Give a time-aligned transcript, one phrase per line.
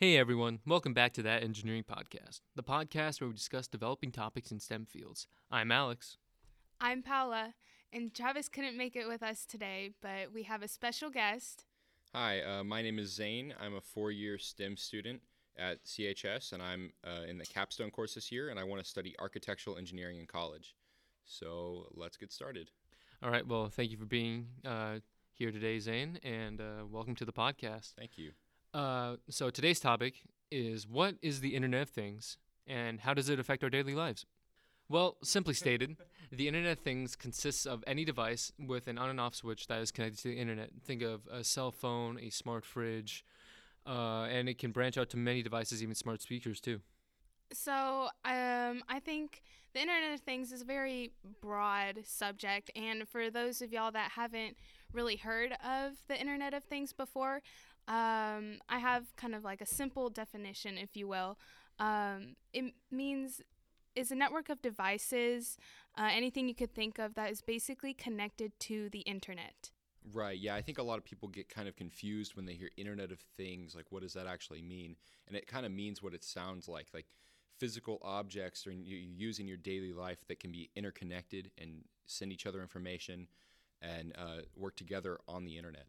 [0.00, 4.52] Hey everyone, welcome back to That Engineering Podcast, the podcast where we discuss developing topics
[4.52, 5.26] in STEM fields.
[5.50, 6.18] I'm Alex.
[6.80, 7.54] I'm Paula,
[7.92, 11.64] and Travis couldn't make it with us today, but we have a special guest.
[12.14, 13.52] Hi, uh, my name is Zane.
[13.60, 15.20] I'm a four year STEM student
[15.58, 18.88] at CHS, and I'm uh, in the capstone course this year, and I want to
[18.88, 20.76] study architectural engineering in college.
[21.24, 22.70] So let's get started.
[23.20, 25.00] All right, well, thank you for being uh,
[25.32, 27.94] here today, Zane, and uh, welcome to the podcast.
[27.98, 28.30] Thank you.
[28.74, 33.38] Uh, so today's topic is what is the Internet of Things and how does it
[33.38, 34.26] affect our daily lives?
[34.88, 35.96] Well, simply stated,
[36.32, 39.80] the Internet of Things consists of any device with an on and off switch that
[39.80, 40.70] is connected to the Internet.
[40.84, 43.24] Think of a cell phone, a smart fridge,
[43.86, 46.80] uh, and it can branch out to many devices, even smart speakers too.
[47.52, 53.30] So, um, I think the Internet of Things is a very broad subject, and for
[53.30, 54.56] those of y'all that haven't
[54.92, 57.40] really heard of the Internet of Things before,
[57.88, 61.38] um, I have kind of like a simple definition, if you will.
[61.78, 63.40] Um, it means
[63.96, 65.56] is a network of devices,
[65.96, 69.70] uh, anything you could think of that is basically connected to the internet.
[70.12, 70.38] Right.
[70.38, 73.10] Yeah, I think a lot of people get kind of confused when they hear Internet
[73.10, 73.74] of Things.
[73.74, 74.96] Like, what does that actually mean?
[75.26, 77.06] And it kind of means what it sounds like, like
[77.58, 82.32] physical objects or you use in your daily life that can be interconnected and send
[82.32, 83.26] each other information
[83.82, 85.86] and uh, work together on the internet.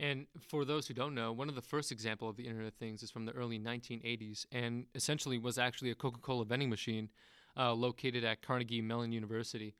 [0.00, 2.74] And for those who don't know, one of the first example of the Internet of
[2.74, 7.10] Things is from the early 1980s, and essentially was actually a Coca-Cola vending machine
[7.54, 9.74] uh, located at Carnegie Mellon University.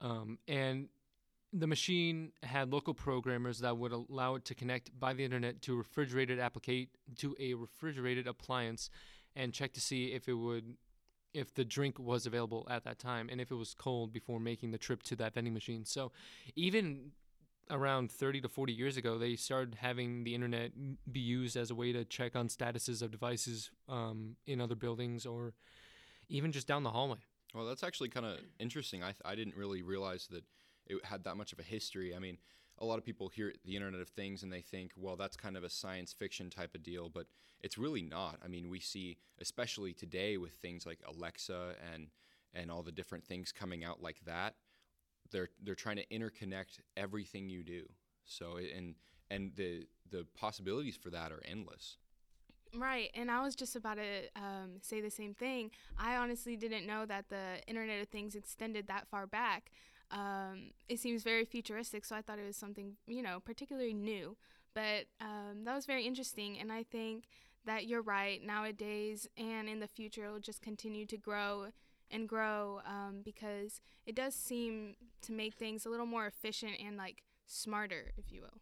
[0.00, 0.88] Um, and
[1.52, 5.76] the machine had local programmers that would allow it to connect by the internet to
[5.76, 6.88] refrigerated applicate
[7.18, 8.90] to a refrigerated appliance,
[9.36, 10.76] and check to see if it would
[11.32, 14.70] if the drink was available at that time and if it was cold before making
[14.70, 15.84] the trip to that vending machine.
[15.84, 16.12] So
[16.54, 17.10] even
[17.70, 20.72] around 30 to 40 years ago, they started having the internet
[21.10, 25.26] be used as a way to check on statuses of devices um, in other buildings
[25.26, 25.54] or
[26.28, 27.18] even just down the hallway.
[27.54, 29.02] Well, that's actually kind of interesting.
[29.02, 30.44] I, th- I didn't really realize that
[30.86, 32.14] it had that much of a history.
[32.14, 32.38] I mean,
[32.78, 35.56] a lot of people hear the Internet of Things and they think, well, that's kind
[35.56, 37.26] of a science fiction type of deal, but
[37.60, 38.38] it's really not.
[38.44, 42.08] I mean, we see, especially today with things like Alexa and
[42.56, 44.54] and all the different things coming out like that,
[45.30, 47.84] they're they're trying to interconnect everything you do.
[48.24, 48.94] So and
[49.30, 51.96] and the the possibilities for that are endless.
[52.76, 55.70] Right, and I was just about to um, say the same thing.
[55.96, 59.70] I honestly didn't know that the Internet of Things extended that far back.
[60.10, 64.36] Um, it seems very futuristic, so I thought it was something you know particularly new.
[64.74, 67.26] But um, that was very interesting, and I think
[67.64, 68.44] that you're right.
[68.44, 71.66] Nowadays and in the future, it'll just continue to grow
[72.14, 76.96] and grow um, because it does seem to make things a little more efficient and
[76.96, 78.60] like smarter, if you will.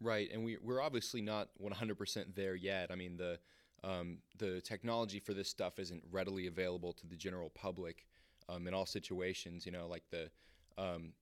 [0.00, 2.90] Right, and we we're obviously not 100% there yet.
[2.90, 3.38] I mean the
[3.84, 8.06] um, the technology for this stuff isn't readily available to the general public
[8.48, 9.64] um, in all situations.
[9.64, 10.30] You know, like the
[10.76, 11.12] um,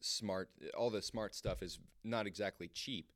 [0.00, 3.10] smart, all the smart stuff is not exactly cheap,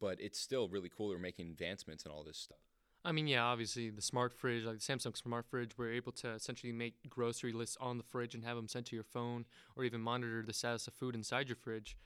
[0.00, 1.10] but it's still really cool.
[1.10, 2.58] They're making advancements in all this stuff.
[3.06, 6.30] I mean, yeah, obviously the smart fridge, like the Samsung smart fridge, we're able to
[6.30, 9.44] essentially make grocery lists on the fridge and have them sent to your phone,
[9.76, 11.96] or even monitor the status of food inside your fridge.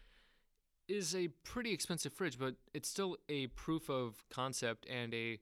[0.88, 5.38] Is a pretty expensive fridge, but it's still a proof of concept and a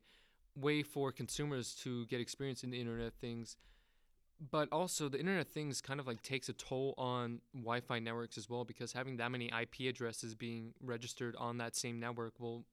[0.55, 3.57] way for consumers to get experience in the Internet of Things.
[4.53, 8.39] But also, the Internet of Things kind of like takes a toll on Wi-Fi networks
[8.39, 12.65] as well, because having that many IP addresses being registered on that same network will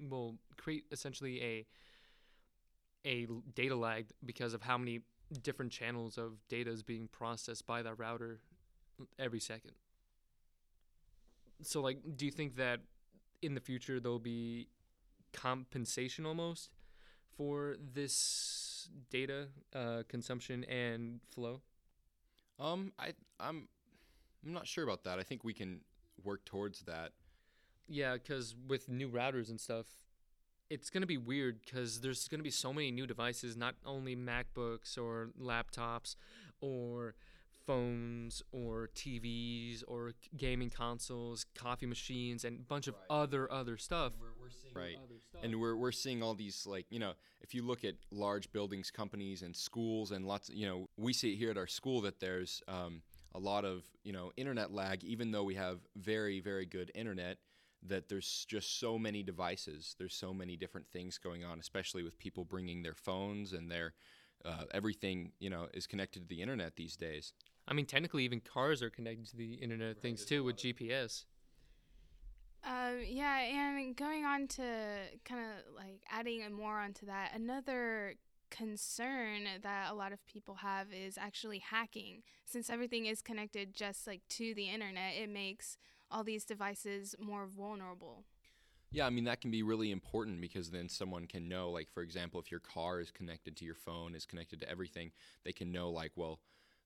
[0.00, 1.66] will create essentially a
[3.04, 5.00] a data lag because of how many
[5.42, 8.40] different channels of data is being processed by that router
[9.18, 9.72] every second.
[11.62, 12.80] So like do you think that
[13.40, 14.68] in the future there'll be
[15.32, 16.70] compensation almost
[17.36, 21.62] for this data uh, consumption and flow?
[22.58, 23.68] Um I I'm
[24.44, 25.18] I'm not sure about that.
[25.18, 25.80] I think we can
[26.22, 27.12] work towards that.
[27.92, 29.84] Yeah, because with new routers and stuff,
[30.70, 33.74] it's going to be weird because there's going to be so many new devices, not
[33.84, 36.16] only MacBooks or laptops
[36.62, 37.14] or
[37.66, 43.22] phones or TVs or gaming consoles, coffee machines, and a bunch of right.
[43.22, 44.14] other other stuff.
[44.18, 44.96] We're, we're seeing right,
[45.28, 45.42] stuff.
[45.44, 47.12] and we're we're seeing all these like you know
[47.42, 51.34] if you look at large buildings, companies, and schools, and lots you know we see
[51.34, 53.02] it here at our school that there's um,
[53.34, 57.36] a lot of you know internet lag, even though we have very very good internet
[57.86, 59.96] that there's just so many devices.
[59.98, 63.94] There's so many different things going on, especially with people bringing their phones and their
[64.44, 65.32] uh, everything.
[65.38, 67.32] You know, is connected to the internet these days.
[67.66, 71.24] I mean, technically, even cars are connected to the internet right, things too with GPS.
[72.64, 74.62] Um, yeah, and going on to
[75.24, 78.14] kind of like adding more onto that, another
[78.50, 82.22] concern that a lot of people have is actually hacking.
[82.44, 85.78] Since everything is connected just like to the internet, it makes
[86.12, 88.24] all these devices more vulnerable.
[88.92, 92.02] Yeah, I mean that can be really important because then someone can know, like for
[92.02, 95.12] example, if your car is connected to your phone, is connected to everything,
[95.44, 96.40] they can know like, well,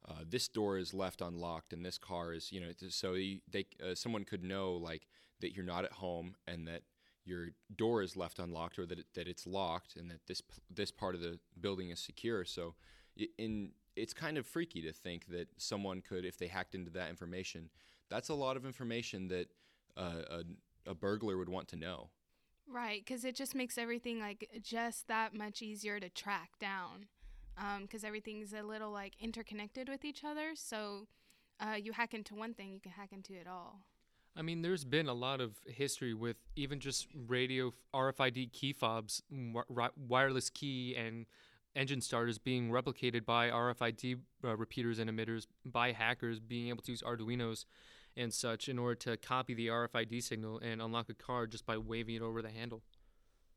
[0.08, 3.94] uh, this door is left unlocked and this car is, you know, so they uh,
[3.94, 5.08] someone could know like
[5.40, 6.82] that you're not at home and that
[7.24, 10.42] your door is left unlocked or that it, that it's locked and that this
[10.72, 12.44] this part of the building is secure.
[12.44, 12.74] So
[13.36, 17.10] in it's kind of freaky to think that someone could if they hacked into that
[17.10, 17.70] information.
[18.08, 19.48] That's a lot of information that
[19.96, 20.42] uh,
[20.86, 22.10] a, a burglar would want to know.
[22.68, 27.06] Right, because it just makes everything like just that much easier to track down.
[27.80, 30.50] Because um, everything's a little like interconnected with each other.
[30.54, 31.06] So
[31.60, 33.80] uh, you hack into one thing, you can hack into it all.
[34.36, 39.22] I mean, there's been a lot of history with even just radio RFID key fobs,
[39.30, 41.24] wi- wireless key, and
[41.74, 46.92] engine starters being replicated by RFID uh, repeaters and emitters by hackers being able to
[46.92, 47.64] use Arduinos
[48.16, 51.76] and such in order to copy the RFID signal and unlock a car just by
[51.76, 52.82] waving it over the handle.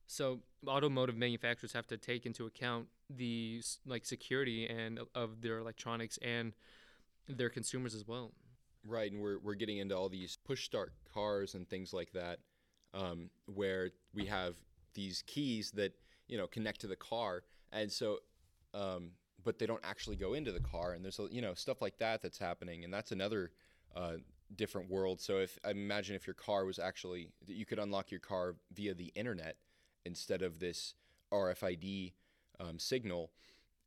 [0.06, 6.18] So automotive manufacturers have to take into account the like security and of their electronics
[6.22, 6.54] and
[7.28, 8.34] their consumers as well.
[8.86, 12.40] Right, and we're we're getting into all these push start cars and things like that,
[12.94, 14.56] um, where we have
[14.94, 15.94] these keys that
[16.28, 18.20] you know connect to the car, and so,
[18.74, 19.12] um,
[19.44, 22.22] but they don't actually go into the car, and there's you know stuff like that
[22.22, 23.52] that's happening, and that's another
[23.96, 24.14] uh,
[24.56, 25.20] different world.
[25.22, 28.94] So if I imagine if your car was actually you could unlock your car via
[28.94, 29.58] the internet
[30.06, 30.96] instead of this
[31.32, 32.14] RFID
[32.60, 33.32] um, signal,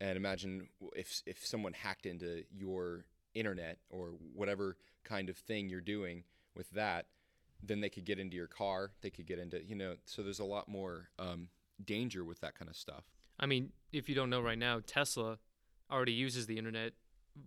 [0.00, 3.04] and imagine if if someone hacked into your
[3.34, 6.24] internet or whatever kind of thing you're doing
[6.54, 7.06] with that,
[7.62, 8.92] then they could get into your car.
[9.00, 11.48] They could get into, you know, so there's a lot more um,
[11.84, 13.04] danger with that kind of stuff.
[13.38, 15.38] I mean, if you don't know right now, Tesla
[15.90, 16.92] already uses the internet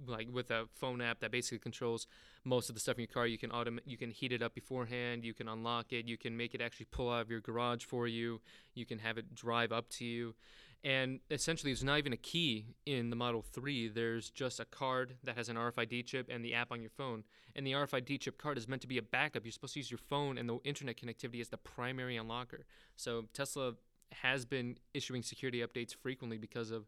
[0.08, 2.08] like with a phone app that basically controls
[2.44, 3.28] most of the stuff in your car.
[3.28, 5.24] You can autom- you can heat it up beforehand.
[5.24, 6.08] You can unlock it.
[6.08, 8.42] You can make it actually pull out of your garage for you.
[8.74, 10.36] You can have it drive up to you.
[10.84, 13.88] And essentially, there's not even a key in the Model 3.
[13.88, 17.24] There's just a card that has an RFID chip and the app on your phone.
[17.56, 19.44] And the RFID chip card is meant to be a backup.
[19.46, 22.66] You're supposed to use your phone and the internet connectivity as the primary unlocker.
[22.98, 23.74] So Tesla
[24.12, 26.86] has been issuing security updates frequently because of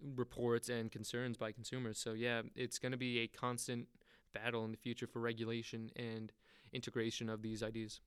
[0.00, 1.98] reports and concerns by consumers.
[1.98, 3.88] So yeah, it's going to be a constant
[4.32, 6.32] battle in the future for regulation and
[6.72, 8.00] integration of these ideas.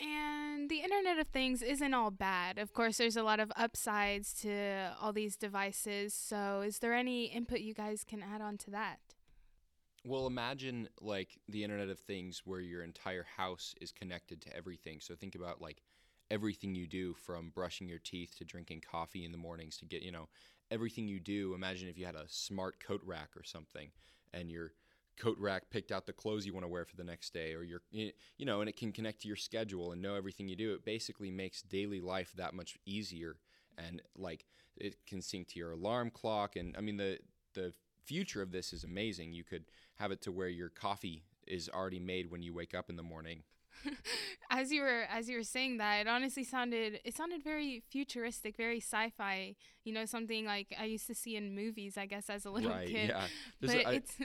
[0.00, 2.58] And the Internet of Things isn't all bad.
[2.58, 6.14] Of course, there's a lot of upsides to all these devices.
[6.14, 9.00] So, is there any input you guys can add on to that?
[10.04, 15.00] Well, imagine like the Internet of Things where your entire house is connected to everything.
[15.00, 15.82] So, think about like
[16.30, 20.02] everything you do from brushing your teeth to drinking coffee in the mornings to get,
[20.02, 20.28] you know,
[20.70, 21.54] everything you do.
[21.54, 23.90] Imagine if you had a smart coat rack or something
[24.32, 24.72] and you're
[25.16, 27.64] coat rack picked out the clothes you want to wear for the next day or
[27.64, 30.74] your you know and it can connect to your schedule and know everything you do.
[30.74, 33.36] It basically makes daily life that much easier
[33.76, 34.44] and like
[34.76, 37.18] it can sync to your alarm clock and i mean the
[37.54, 37.72] the
[38.08, 39.34] future of this is amazing.
[39.34, 39.64] You could
[39.96, 43.02] have it to where your coffee is already made when you wake up in the
[43.02, 43.42] morning
[44.50, 48.56] as you were as you were saying that, it honestly sounded it sounded very futuristic,
[48.56, 49.54] very sci-fi.
[49.84, 52.70] You know, something like I used to see in movies, I guess, as a little
[52.70, 53.08] right, kid.
[53.10, 53.24] Yeah,
[53.60, 54.16] but a, it's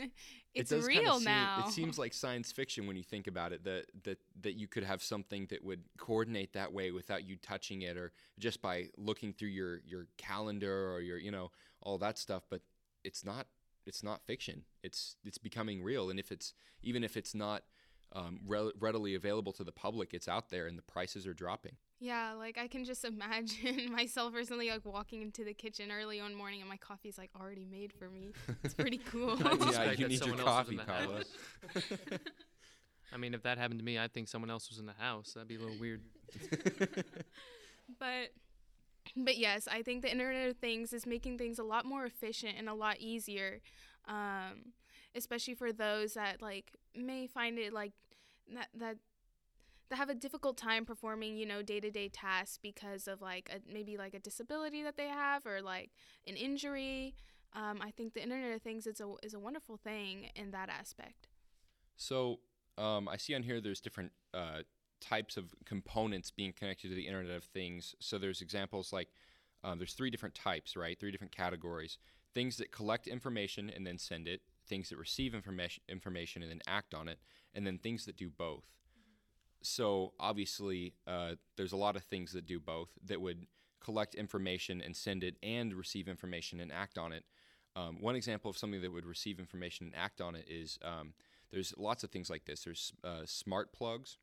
[0.54, 1.66] it's it real seem, now.
[1.68, 3.64] It seems like science fiction when you think about it.
[3.64, 7.84] That that that you could have something that would coordinate that way without you touching
[7.84, 12.18] it, or just by looking through your your calendar or your you know all that
[12.18, 12.44] stuff.
[12.50, 12.62] But
[13.04, 13.48] it's not
[13.86, 14.64] it's not fiction.
[14.84, 17.64] It's it's becoming real, and if it's even if it's not
[18.14, 20.14] um, re- readily available to the public.
[20.14, 21.74] It's out there, and the prices are dropping.
[22.00, 26.36] Yeah, like I can just imagine myself recently like walking into the kitchen early one
[26.36, 28.34] morning and my coffee's like already made for me.
[28.64, 29.38] It's pretty cool.
[29.72, 31.24] yeah, you need your coffee, Carla.
[33.14, 35.34] I mean, if that happened to me, I'd think someone else was in the house.
[35.34, 36.02] That'd be a little weird.
[38.00, 38.32] but
[39.16, 42.56] but yes, I think the Internet of Things is making things a lot more efficient
[42.58, 43.62] and a lot easier.
[44.08, 44.74] Um,
[45.16, 47.92] especially for those that like may find it like
[48.54, 48.98] that that
[49.90, 53.98] that have a difficult time performing you know day-to-day tasks because of like a, maybe
[53.98, 55.92] like a disability that they have or like
[56.28, 57.16] an injury.
[57.56, 60.70] Um, i think the internet of things is a, is a wonderful thing in that
[60.70, 61.28] aspect.
[61.96, 62.40] So
[62.78, 64.64] um, i see on here there's different uh,
[65.00, 67.94] types of components being connected to the internet of things.
[68.00, 69.10] So there's examples like
[69.64, 71.00] um, there's three different types right?
[71.00, 71.98] Three different categories.
[72.34, 76.62] Things that collect information and then send it things that receive information information and then
[76.68, 77.20] act on it,
[77.54, 78.66] and then things that do both.
[79.62, 83.48] so obviously, uh, there's a lot of things that do both that would
[83.80, 87.24] collect information and send it, and receive information and act on it.
[87.76, 91.14] Um, one example of something that would receive information and act on it is um,
[91.52, 92.64] there's lots of things like this.
[92.64, 94.18] There's uh, smart plugs,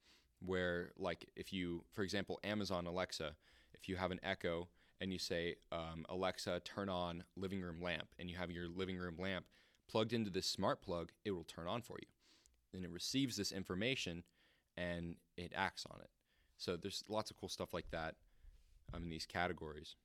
[0.44, 3.34] where like if you, for example, Amazon Alexa,
[3.74, 4.68] if you have an Echo
[5.00, 8.98] and you say um, Alexa, turn on living room lamp, and you have your living
[8.98, 9.46] room lamp
[9.90, 12.08] plugged into this smart plug, it will turn on for you,
[12.72, 14.22] and it receives this information
[14.76, 16.10] and it acts on it.
[16.58, 18.14] So there's lots of cool stuff like that
[18.94, 19.96] um, in these categories.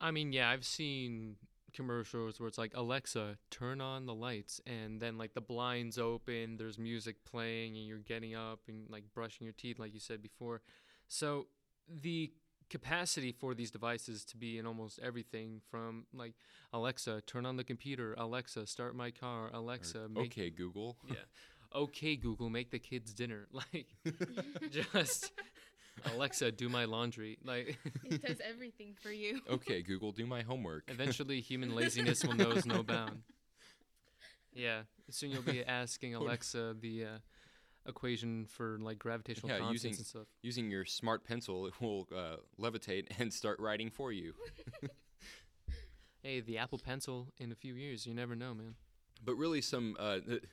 [0.00, 1.36] I mean, yeah, I've seen
[1.72, 6.56] commercials where it's like Alexa, turn on the lights, and then like the blinds open,
[6.56, 10.22] there's music playing, and you're getting up and like brushing your teeth, like you said
[10.22, 10.62] before.
[11.08, 11.46] So
[11.88, 12.32] the
[12.72, 16.32] capacity for these devices to be in almost everything from like
[16.72, 20.96] Alexa, turn on the computer, Alexa, start my car, Alexa, Or, make okay, Google.
[21.06, 21.16] yeah.
[21.74, 23.46] Okay, Google, make the kids dinner.
[23.52, 23.86] Like,
[24.70, 25.32] just
[26.14, 27.36] Alexa, do my laundry.
[27.44, 29.40] Like, it does everything for you.
[29.50, 30.84] okay, Google, do my homework.
[30.88, 33.22] eventually, human laziness will knows no bound.
[34.54, 37.08] Yeah, soon you'll be asking Alexa the uh,
[37.86, 40.26] equation for like gravitational Yeah, constants using- and stuff.
[40.42, 44.34] Using your smart pencil, it will uh, levitate and start writing for you.
[46.22, 48.76] Hey, the Apple Pencil in a few years, you never know, man.
[49.24, 50.44] but really some uh, th-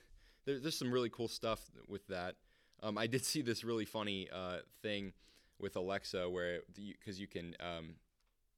[0.44, 2.34] there, there's some really cool stuff with that
[2.82, 5.12] um, i did see this really funny uh, thing
[5.60, 7.94] with alexa where because you, can um,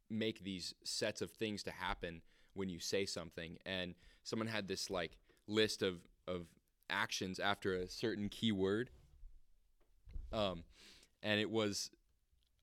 [0.09, 2.23] make these sets of things to happen
[2.55, 6.47] when you say something and someone had this like list of, of
[6.93, 8.91] actions after a certain keyword
[10.33, 10.65] um,
[11.23, 11.91] and it was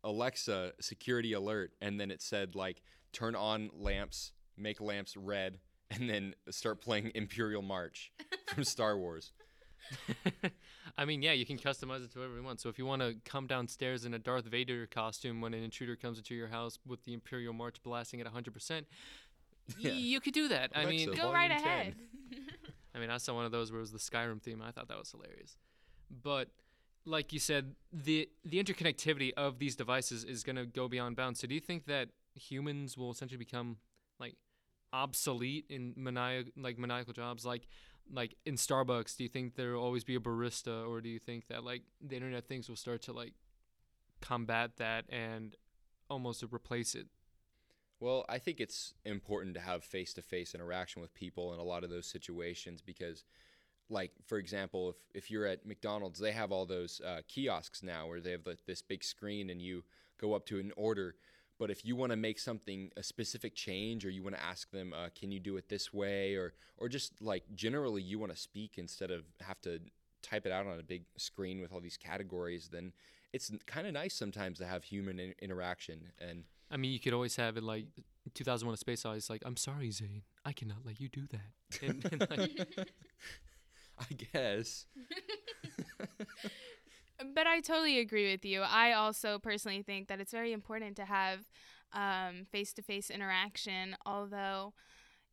[0.03, 2.81] alexa security alert and then it said like
[3.11, 5.59] turn on lamps make lamps red
[5.91, 8.11] and then start playing Imperial March
[8.53, 9.31] from Star Wars.
[10.99, 12.59] I mean, yeah, you can customize it to whatever you want.
[12.59, 15.95] So if you want to come downstairs in a Darth Vader costume when an intruder
[15.95, 18.85] comes into your house with the Imperial March blasting at 100%,
[19.79, 19.91] Yeah.
[19.93, 20.71] you could do that.
[20.75, 21.57] I mean, Go right 10.
[21.59, 21.95] ahead.
[22.99, 24.61] I mean, I saw one of those where it was the Skyrim theme.
[24.61, 25.57] I thought that was hilarious.
[26.11, 26.49] But
[27.05, 31.39] like you said, the the interconnectivity of these devices is going to go beyond bounds.
[31.39, 33.77] So do you think that humans will essentially become
[34.19, 34.35] like
[34.91, 37.67] obsolete in maniac like maniacal jobs like
[38.11, 41.19] like in Starbucks, do you think there will always be a barista or do you
[41.19, 43.33] think that like the internet things will start to like
[44.19, 45.55] combat that and
[46.09, 47.07] almost replace it?
[47.99, 51.63] Well, I think it's important to have face to face interaction with people in a
[51.63, 53.25] lot of those situations because,
[53.89, 58.07] like, for example, if, if you're at McDonald's, they have all those uh, kiosks now
[58.07, 59.83] where they have this big screen and you
[60.19, 61.15] go up to an order.
[61.57, 64.71] But if you want to make something a specific change, or you want to ask
[64.71, 68.31] them, uh, "Can you do it this way?" or or just like generally you want
[68.31, 69.81] to speak instead of have to
[70.21, 72.93] type it out on a big screen with all these categories, then
[73.33, 77.13] it's kind of nice sometimes to have human in- interaction and I mean, you could
[77.13, 77.85] always have it like
[78.33, 79.33] 2001: A Space Odyssey.
[79.33, 81.81] Like, I'm sorry, Zane, I cannot let you do that.
[81.87, 82.69] And, and, like,
[83.99, 84.85] I guess.
[87.35, 88.61] But I totally agree with you.
[88.61, 91.39] I also personally think that it's very important to have
[92.49, 94.73] face to face interaction, although,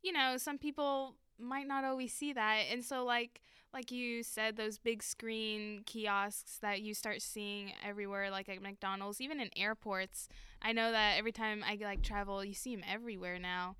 [0.03, 2.63] you know, some people might not always see that.
[2.69, 3.39] And so, like,
[3.77, 9.21] like you said, those big screen kiosks that you start seeing everywhere, like at McDonald's,
[9.21, 10.27] even in airports.
[10.63, 13.75] I know that every time I like travel, you see them everywhere now.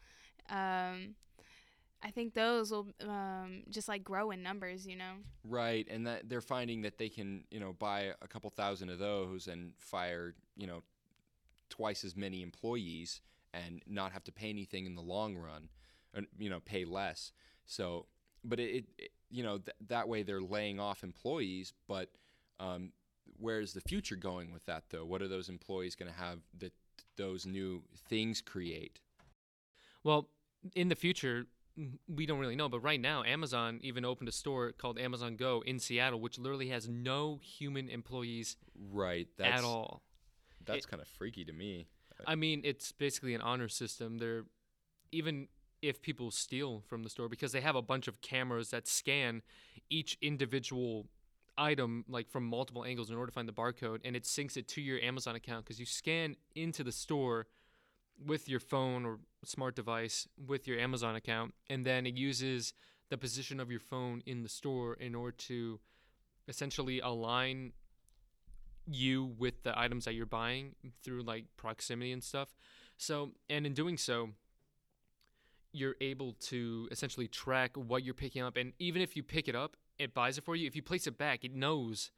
[0.51, 1.16] Um,
[2.04, 5.13] I think those will um, just like grow in numbers, you know.
[5.44, 9.00] Right, and that they're finding that they can, you know, buy a couple thousand of
[9.00, 10.84] those and fire, you know,
[11.72, 15.70] twice as many employees and not have to pay anything in the long run,
[16.13, 17.32] and you know, pay less.
[17.66, 18.06] So,
[18.44, 21.74] but it, it you know, th- that way they're laying off employees.
[21.88, 22.10] But
[22.60, 22.91] um,
[23.39, 25.05] where's the future going with that, though?
[25.05, 26.74] What are those employees going to have that
[27.17, 29.00] those new things create?
[30.03, 30.29] well,
[30.75, 31.46] in the future,
[32.07, 35.63] we don't really know, but right now, Amazon even opened a store called Amazon Go
[35.65, 38.55] in Seattle, which literally has no human employees
[38.91, 40.01] Right, that's at all.
[40.65, 41.88] that's kind of freaky to me.
[42.25, 44.17] I mean, it's basically an honor system.
[44.17, 44.46] They're
[45.12, 45.48] even
[45.81, 49.41] if people steal from the store because they have a bunch of cameras that scan
[49.89, 51.07] each individual
[51.57, 54.67] item like from multiple angles in order to find the barcode and it syncs it
[54.67, 57.48] to your Amazon account because you scan into the store
[58.25, 62.74] with your phone or smart device with your Amazon account and then it uses
[63.10, 65.79] the position of your phone in the store in order to
[66.48, 67.72] essentially align
[68.89, 72.55] you with the items that you're buying through like proximity and stuff.
[72.98, 74.29] So, and in doing so,
[75.77, 78.57] you're able to essentially track what you're picking up.
[78.57, 80.67] And even if you pick it up, it buys it for you.
[80.67, 82.12] If you place it back, it knows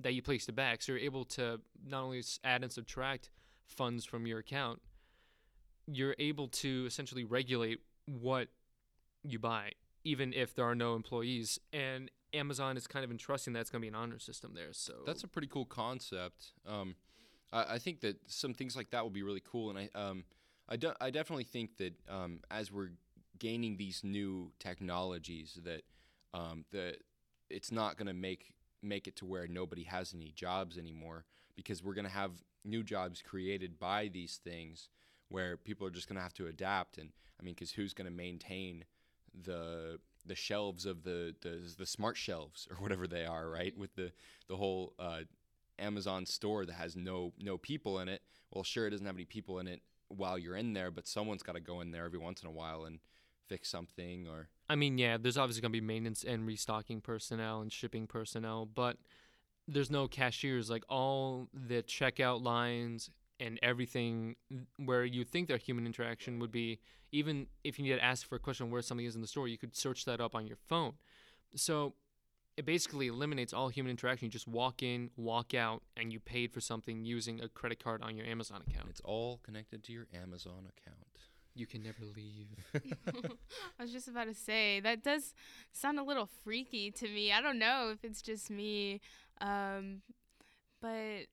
[0.00, 0.82] that you placed it back.
[0.82, 3.30] So you're able to not only add and subtract
[3.66, 4.80] funds from your account,
[5.86, 8.48] you're able to essentially regulate what
[9.24, 9.72] you buy,
[10.04, 11.58] even if there are no employees.
[11.72, 14.72] And Amazon is kind of entrusting that it's going to be an honor system there.
[14.72, 16.52] So That's a pretty cool concept.
[16.66, 16.94] Um,
[17.52, 20.24] I, I think that some things like that will be really cool, and I um,
[20.72, 22.92] I, I definitely think that um, as we're
[23.38, 25.82] gaining these new technologies, that
[26.32, 26.98] um, that
[27.50, 31.24] it's not going to make make it to where nobody has any jobs anymore
[31.54, 32.32] because we're going to have
[32.64, 34.88] new jobs created by these things
[35.28, 38.10] where people are just going to have to adapt and I mean cuz who's going
[38.10, 38.84] to maintain
[39.44, 43.94] the the shelves of the, the the smart shelves or whatever they are right with
[43.94, 44.12] the
[44.48, 45.20] the whole uh,
[45.78, 48.22] Amazon store that has no no people in it?
[48.50, 49.82] Well sure it doesn't have any people in it
[50.16, 52.52] while you're in there but someone's got to go in there every once in a
[52.52, 53.00] while and
[53.48, 57.60] fix something or I mean, yeah, there's obviously going to be maintenance and restocking personnel
[57.60, 58.96] and shipping personnel, but
[59.68, 60.70] there's no cashiers.
[60.70, 64.36] Like all the checkout lines and everything
[64.78, 66.78] where you think that human interaction would be,
[67.10, 69.46] even if you need to ask for a question where something is in the store,
[69.46, 70.94] you could search that up on your phone.
[71.54, 71.92] So
[72.56, 74.26] it basically eliminates all human interaction.
[74.26, 78.02] You just walk in, walk out, and you paid for something using a credit card
[78.02, 78.88] on your Amazon account.
[78.90, 81.06] it's all connected to your Amazon account
[81.54, 82.48] You can never leave.
[83.78, 85.34] I was just about to say that does
[85.72, 87.32] sound a little freaky to me.
[87.32, 89.00] I don't know if it's just me,
[89.40, 90.02] um,
[90.80, 91.26] but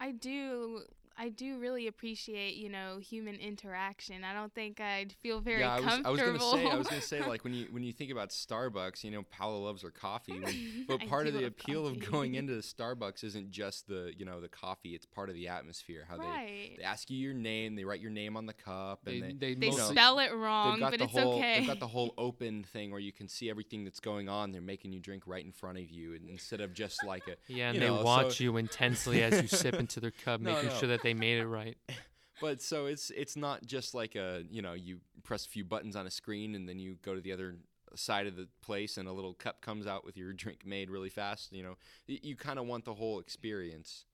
[0.00, 0.82] I do.
[1.16, 4.24] I do really appreciate, you know, human interaction.
[4.24, 6.50] I don't think I'd feel very yeah, I was, I was comfortable.
[6.52, 9.10] gonna say, I was gonna say, like when you when you think about Starbucks, you
[9.10, 12.54] know, Paula loves her coffee, when- but part of the love appeal of going into
[12.54, 16.04] the Starbucks isn't just the you know the coffee; it's part of the atmosphere.
[16.08, 16.70] How they, right.
[16.78, 19.54] they ask you your name, they write your name on the cup, They, and they,
[19.54, 21.58] They you know, mostly- spell it wrong, but it's whole okay.
[21.60, 24.50] they've got the whole open thing where you can see everything that's going on.
[24.52, 27.36] They're making you drink right in front of you, and instead of just like a
[27.52, 30.54] Yeah, and you they watch so- you intensely as you sip into their cup, No,
[30.54, 30.74] making no.
[30.76, 31.76] sure that they made it right.
[32.40, 35.94] But so it's it's not just like a you know you press a few buttons
[35.94, 37.54] on a screen and then you go to the other
[37.94, 41.08] side of the place and a little cup comes out with your drink made really
[41.10, 41.52] fast.
[41.52, 41.74] You know,
[42.08, 44.04] Y- you kind of want the whole experience.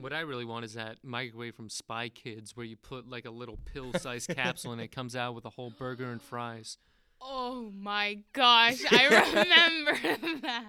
[0.00, 3.30] What I really want is that microwave from Spy Kids where you put like a
[3.30, 6.78] little pill-sized capsule and it comes out with a whole burger and fries.
[7.20, 9.04] oh my gosh, I
[9.44, 10.64] remember that.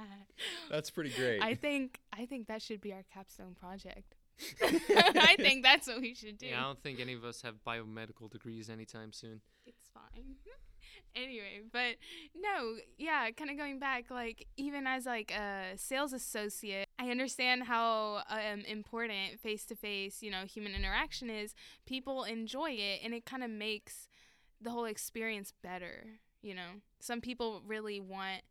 [0.69, 1.41] That's pretty great.
[1.41, 4.13] I think I think that should be our capstone project.
[4.61, 6.47] I think that's what we should do.
[6.47, 9.41] Yeah, I don't think any of us have biomedical degrees anytime soon.
[9.65, 10.35] It's fine.
[11.15, 11.95] anyway, but
[12.35, 17.63] no, yeah, kind of going back, like even as like a sales associate, I understand
[17.63, 21.53] how um, important face to face, you know, human interaction is.
[21.85, 24.07] People enjoy it, and it kind of makes
[24.61, 26.19] the whole experience better.
[26.41, 28.41] You know, some people really want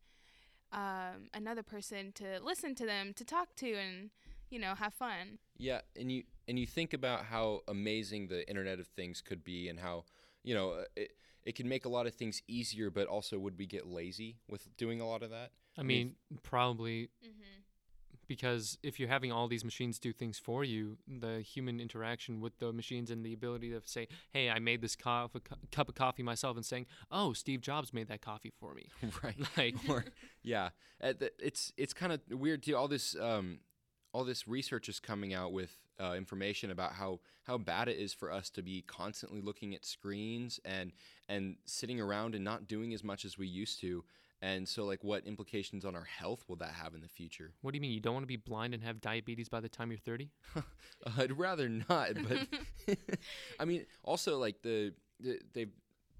[0.71, 4.09] um, another person to listen to them, to talk to, and
[4.55, 5.37] you know, have fun.
[5.57, 9.67] Yeah, and you and you think about how amazing the Internet of Things could be,
[9.69, 10.05] and how
[10.43, 11.11] you know uh, it
[11.43, 14.75] it can make a lot of things easier, but also would we get lazy with
[14.77, 15.51] doing a lot of that?
[15.77, 17.61] I mean, mean, probably Mm-hmm.
[18.27, 22.57] because if you're having all these machines do things for you, the human interaction with
[22.59, 25.29] the machines and the ability to say, "Hey, I made this co-
[25.71, 28.87] cup of coffee myself," and saying, "Oh, Steve Jobs made that coffee for me."
[29.23, 29.37] right.
[29.57, 30.05] Like, or
[30.43, 30.69] yeah,
[31.01, 32.75] it's it's kind of weird too.
[32.75, 33.59] All this um,
[34.15, 38.13] all this research is coming out with uh, information about how how bad it is
[38.13, 40.93] for us to be constantly looking at screens and
[41.27, 44.05] and sitting around and not doing as much as we used to.
[44.41, 47.51] And so, like, what implications on our health will that have in the future?
[47.61, 49.69] what do you mean you don't want to be blind and have diabetes by the
[49.69, 50.29] time you're 30?
[51.17, 52.97] I'd rather not, but
[53.59, 55.71] I mean, also like the, the they've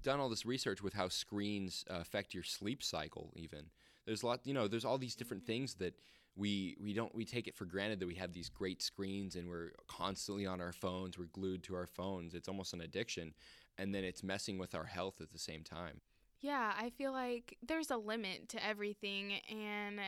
[0.02, 3.32] done all this research with how screens uh, affect your sleep cycle.
[3.36, 3.66] Even
[4.06, 5.94] there's a lot, you know, there's all these different things that
[6.36, 9.48] we we don't we take it for granted that we have these great screens and
[9.48, 11.18] we're constantly on our phones.
[11.18, 12.34] We're glued to our phones.
[12.34, 13.34] It's almost an addiction,
[13.78, 16.00] and then it's messing with our health at the same time.
[16.40, 20.00] Yeah, I feel like there's a limit to everything and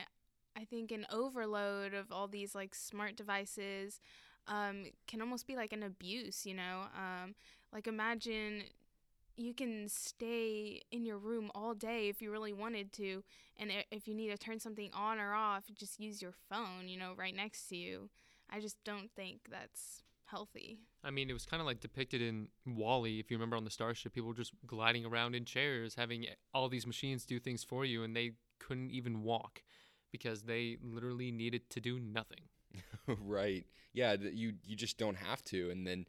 [0.56, 4.00] I think an overload of all these like smart devices
[4.46, 6.84] um, can almost be like an abuse, you know?
[6.94, 7.34] Um,
[7.72, 8.64] like imagine
[9.38, 13.22] you can stay in your room all day if you really wanted to
[13.58, 16.98] and if you need to turn something on or off, just use your phone, you
[16.98, 18.10] know, right next to you.
[18.50, 20.78] I just don't think that's healthy.
[21.02, 23.18] I mean, it was kind of like depicted in WALL-E.
[23.18, 26.68] If you remember on the Starship, people were just gliding around in chairs, having all
[26.68, 29.62] these machines do things for you, and they couldn't even walk
[30.12, 32.40] because they literally needed to do nothing.
[33.06, 33.64] right.
[33.92, 34.16] Yeah.
[34.20, 36.08] You you just don't have to, and then th-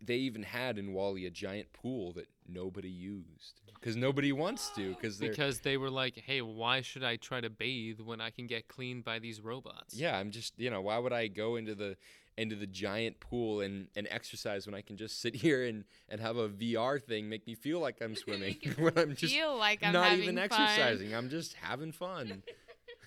[0.00, 4.94] they even had in WALL-E a giant pool that nobody used because nobody wants to
[4.94, 8.30] because they're because they were like, "Hey, why should I try to bathe when I
[8.30, 11.56] can get cleaned by these robots?" yeah i'm just you know why would i go
[11.56, 11.96] into the
[12.38, 16.20] into the giant pool and and exercise when i can just sit here and and
[16.20, 19.82] have a vr thing make me feel like i'm swimming when i'm just Feel like
[19.82, 20.44] I'm not having even fun.
[20.44, 22.42] exercising i'm just having fun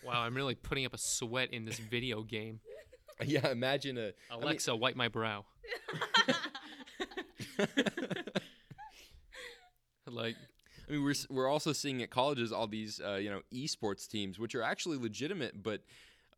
[0.05, 2.62] Wow, I'm really putting up a sweat in this video game.
[3.25, 5.43] yeah imagine a I mean- Alexa, wipe my brow.
[10.08, 10.36] Like,
[10.88, 14.39] I mean, we're we're also seeing at colleges all these uh, you know esports teams,
[14.39, 15.62] which are actually legitimate.
[15.62, 15.82] But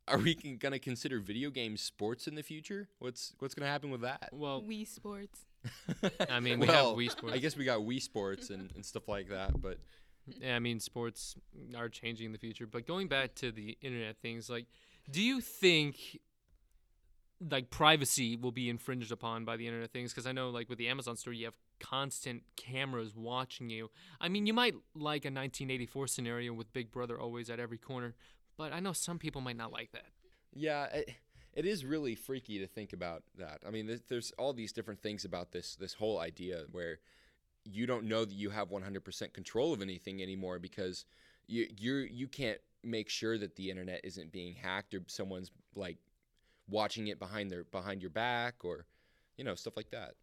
[0.08, 2.90] are we going to consider video games sports in the future?
[3.00, 4.30] What's what's going to happen with that?
[4.34, 5.46] well, Wii Sports.
[6.30, 7.36] I mean, we Well, have Wii Sports.
[7.36, 9.62] I guess we got Wii Sports and, and stuff like that.
[9.62, 9.78] But
[10.26, 11.36] Yeah, I mean, sports
[11.78, 12.68] are changing in the future.
[12.68, 14.66] But going back to the internet things, like,
[15.10, 16.20] do you think
[17.49, 20.12] like privacy will be infringed upon by the internet things?
[20.12, 23.89] Because I know, like, with the Amazon store, you have constant cameras watching you.
[24.19, 28.13] I mean, you might like a 1984 scenario with Big Brother always at every corner,
[28.58, 30.06] but I know some people might not like that.
[30.54, 31.12] yeah, it,
[31.54, 33.60] it is really freaky to think about that.
[33.67, 36.99] I mean, there's, there's all these different things about this this whole idea where
[37.65, 41.06] you don't know that you have 100% control of anything anymore because
[41.47, 45.97] you you you can't make sure that the internet isn't being hacked or someone's like
[46.67, 48.86] watching it behind their behind your back or
[49.38, 50.15] you know stuff like that.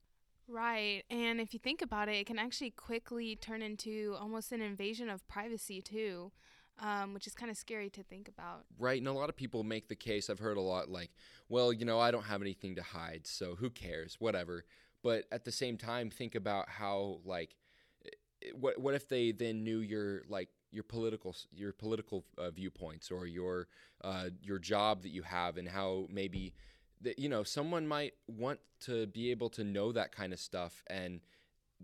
[0.48, 1.04] Right.
[1.10, 5.10] And if you think about it, it can actually quickly turn into almost an invasion
[5.10, 6.32] of privacy, too,
[6.80, 8.64] um, which is kind of scary to think about.
[8.78, 10.30] Right, and a lot of people make the case.
[10.30, 11.10] I've heard a lot like,
[11.50, 14.64] well, you know, I don't have anything to hide, so who cares, whatever.
[15.02, 17.54] But at the same time, think about how like,
[18.54, 23.26] what what if they then knew your like your political your political uh, viewpoints or
[23.26, 23.68] your
[24.02, 26.54] uh, your job that you have and how maybe
[27.00, 30.82] that you know someone might want to be able to know that kind of stuff
[30.88, 31.20] and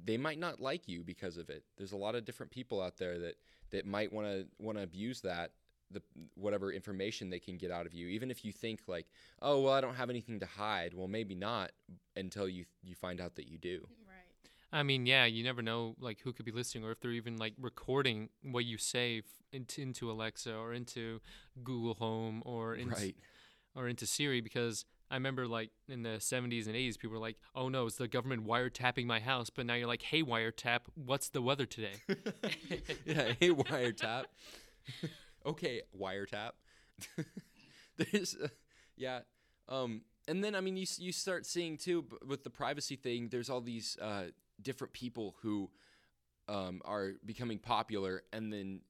[0.03, 1.63] they might not like you because of it.
[1.77, 3.37] There's a lot of different people out there that
[3.71, 5.53] that might want to want to abuse that
[5.91, 6.03] the
[6.35, 9.07] whatever information they can get out of you even if you think like
[9.43, 11.73] oh well I don't have anything to hide well maybe not
[12.17, 13.87] until you you find out that you do.
[14.75, 17.37] I mean, yeah, you never know like who could be listening or if they're even
[17.37, 21.21] like recording what you say f- into, into Alexa or into
[21.63, 23.17] Google Home or into, right
[23.77, 27.37] or into Siri because I remember like in the 70s and 80s people were like,
[27.55, 31.29] "Oh no, it's the government wiretapping my house." But now you're like, "Hey wiretap, what's
[31.29, 31.95] the weather today?"
[33.05, 34.25] yeah hey wiretap
[35.47, 36.53] okay wiretap
[37.97, 38.49] there's uh,
[38.97, 39.21] yeah
[39.69, 43.29] um and then i mean you you start seeing too b- with the privacy thing
[43.29, 44.25] there's all these uh
[44.61, 45.71] different people who
[46.49, 48.81] um are becoming popular and then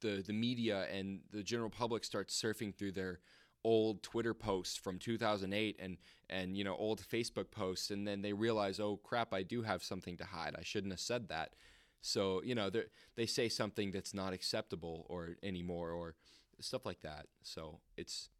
[0.00, 3.20] the the media and the general public starts surfing through their
[3.64, 5.96] old Twitter posts from 2008 and
[6.30, 9.82] and you know old Facebook posts and then they realize oh crap I do have
[9.82, 11.54] something to hide I shouldn't have said that
[12.00, 12.84] so you know they
[13.16, 16.14] they say something that's not acceptable or anymore or
[16.60, 18.30] stuff like that so it's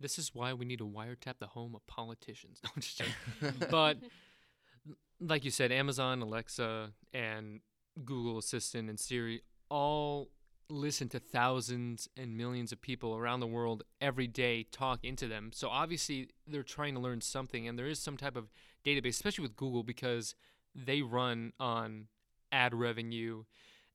[0.00, 2.60] this is why we need to wiretap the home of politicians.
[2.64, 3.68] No, I'm just joking.
[3.70, 3.98] but
[5.20, 7.60] like you said, Amazon, Alexa, and
[8.04, 10.30] Google Assistant and Siri all
[10.70, 15.50] listen to thousands and millions of people around the world every day talk into them.
[15.52, 18.50] So obviously they're trying to learn something and there is some type of
[18.84, 20.34] database, especially with Google because
[20.74, 22.06] they run on
[22.50, 23.44] ad revenue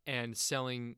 [0.06, 0.96] and selling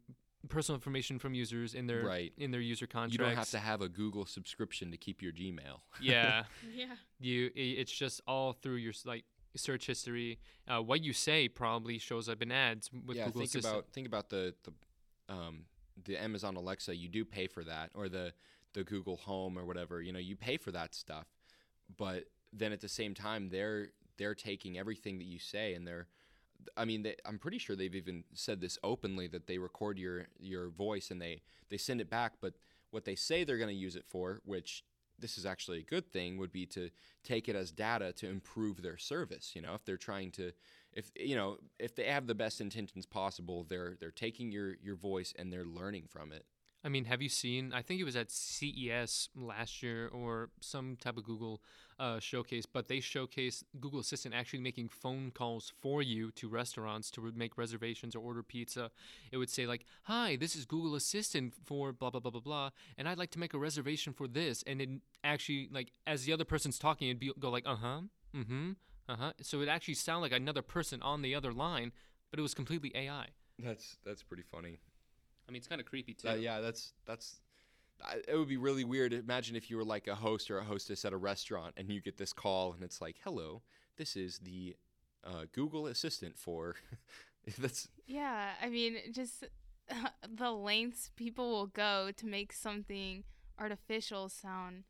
[0.50, 2.34] personal information from users in their Right.
[2.38, 3.14] in their user contracts.
[3.14, 6.44] you don't have to have a Google subscription to keep your Gmail yeah.
[6.76, 6.96] Yeah.
[7.20, 9.24] you it's just all through your like
[9.58, 13.50] search history uh, what you say probably shows up in ads with yeah, google think
[13.50, 14.72] assistant about think about the the
[15.32, 15.66] um,
[16.04, 16.96] the Amazon Alexa.
[16.96, 18.34] You do pay for that, or the
[18.74, 20.02] the Google Home or whatever.
[20.02, 21.28] You know, you pay for that stuff,
[21.98, 26.08] but then at the same time, they're they're taking everything that you say, and they're
[26.78, 30.28] I mean, they, I'm pretty sure they've even said this openly that they record your
[30.40, 32.34] your voice and they they send it back.
[32.42, 32.54] But
[32.92, 34.84] what they say they're going to use it for, which
[35.22, 36.90] this is actually a good thing, would be to
[37.24, 39.52] take it as data to improve their service.
[39.56, 40.52] You know, if they're trying to,
[40.94, 44.96] if you know, if they have the best intentions possible, they're they're taking your your
[44.96, 46.46] voice and they're learning from it.
[46.84, 50.96] I mean have you seen i think it was at ces last year or some
[50.96, 51.62] type of google
[52.00, 57.12] uh, showcase but they showcased google assistant actually making phone calls for you to restaurants
[57.12, 58.90] to make reservations or order pizza
[59.32, 62.70] it would say like hi this is google assistant for blah blah blah blah blah
[62.98, 64.90] and i'd like to make a reservation for this and it
[65.24, 68.02] actually like as the other person's talking it'd be go like uh-huh
[68.36, 68.72] mm-hmm
[69.08, 71.92] uh-huh so it actually sound like another person on the other line
[72.32, 73.28] but it was completely ai
[73.60, 74.80] That's that's pretty funny.
[75.48, 77.42] I mean it's kind of creepy too Uh, yeah, that's that's.
[78.04, 79.14] I- It would be really weird.
[79.14, 82.02] Imagine if you were like a host or a hostess at a restaurant and you
[82.02, 83.62] get this call and it's like, "Hello,
[83.98, 84.76] this is the
[85.24, 86.76] uh, Google Assistant for.
[87.60, 89.44] that's Yeah, I mean, just
[90.42, 93.24] the lengths people will go to make something
[93.60, 94.86] artificial sound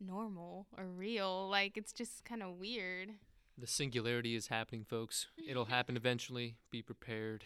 [0.00, 1.48] normal or real.
[1.48, 3.10] Like, it's just kind of weird.
[3.56, 5.28] The singularity is happening, folks.
[5.48, 6.56] It'll happen eventually.
[6.70, 7.44] Be prepared.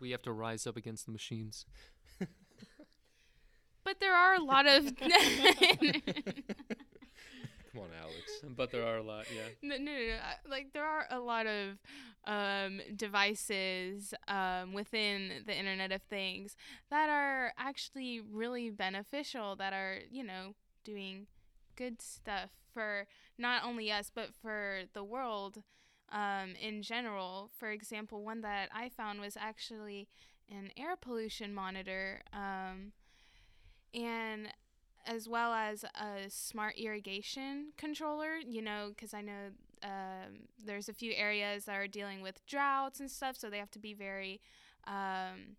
[0.00, 1.66] We have to rise up against the machines.
[3.84, 4.94] But there are a lot of.
[5.00, 5.12] come
[7.82, 8.42] on, Alex.
[8.56, 9.42] But there are a lot, yeah.
[9.62, 10.14] no, no, no, no.
[10.14, 11.78] uh, Like there are a lot of
[12.26, 16.56] um, devices um, within the Internet of Things
[16.90, 19.56] that are actually really beneficial.
[19.56, 20.54] That are you know
[20.84, 21.26] doing
[21.76, 23.06] good stuff for
[23.38, 25.62] not only us but for the world
[26.12, 27.50] um, in general.
[27.56, 30.08] For example, one that I found was actually
[30.50, 32.22] an air pollution monitor.
[32.32, 32.92] Um,
[33.94, 34.48] and
[35.06, 39.50] as well as a smart irrigation controller, you know, because I know
[39.82, 43.70] um, there's a few areas that are dealing with droughts and stuff, so they have
[43.72, 44.40] to be very
[44.86, 45.56] um,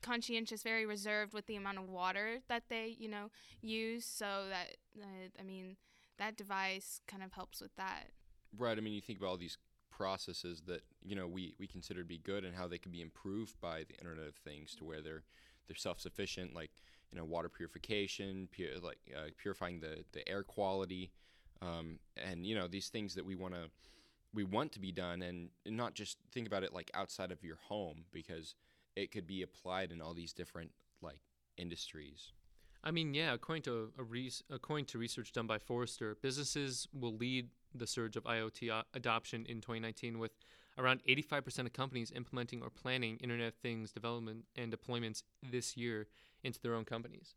[0.00, 4.04] conscientious, very reserved with the amount of water that they, you know, use.
[4.04, 5.76] So that, uh, I mean,
[6.18, 8.08] that device kind of helps with that.
[8.56, 8.76] Right.
[8.76, 9.58] I mean, you think about all these
[9.90, 13.00] processes that you know we, we consider to be good and how they can be
[13.00, 15.22] improved by the Internet of Things to where they're
[15.66, 16.70] they're self sufficient, like
[17.10, 21.10] you know water purification, pu- like uh, purifying the the air quality,
[21.60, 23.70] um, and you know these things that we want to
[24.34, 27.56] we want to be done, and, not just think about it like outside of your
[27.68, 28.54] home because
[28.96, 31.20] it could be applied in all these different like
[31.56, 32.32] industries.
[32.84, 37.16] I mean, yeah, according to a res- according to research done by Forrester, businesses will
[37.16, 40.32] lead the surge of IoT adoption in 2019 with
[40.78, 46.06] around 85% of companies implementing or planning Internet of Things development and deployments this year
[46.42, 47.34] into their own companies.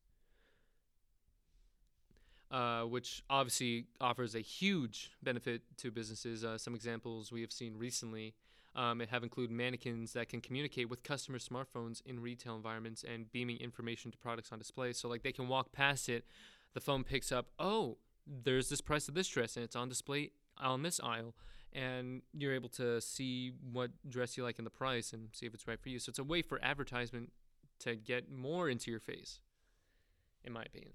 [2.51, 6.45] Uh, which obviously offers a huge benefit to businesses.
[6.45, 8.33] Uh, some examples we have seen recently
[8.75, 13.57] um, have included mannequins that can communicate with customer smartphones in retail environments and beaming
[13.57, 14.93] information to products on display.
[14.93, 16.23] So, like, they can walk past it,
[16.73, 20.31] the phone picks up, oh, there's this price of this dress, and it's on display
[20.57, 21.35] on this aisle,
[21.73, 25.53] and you're able to see what dress you like and the price and see if
[25.53, 25.99] it's right for you.
[25.99, 27.31] So, it's a way for advertisement
[27.79, 29.39] to get more into your face,
[30.43, 30.93] in my opinion.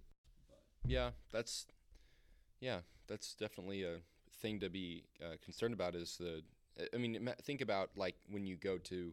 [0.86, 1.66] Yeah, that's
[2.60, 3.96] yeah, that's definitely a
[4.40, 5.94] thing to be uh, concerned about.
[5.94, 6.42] Is the
[6.94, 9.12] I mean, think about like when you go to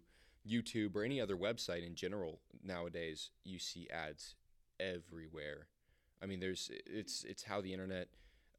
[0.50, 4.36] YouTube or any other website in general nowadays, you see ads
[4.80, 5.68] everywhere.
[6.22, 8.08] I mean, there's it's it's how the internet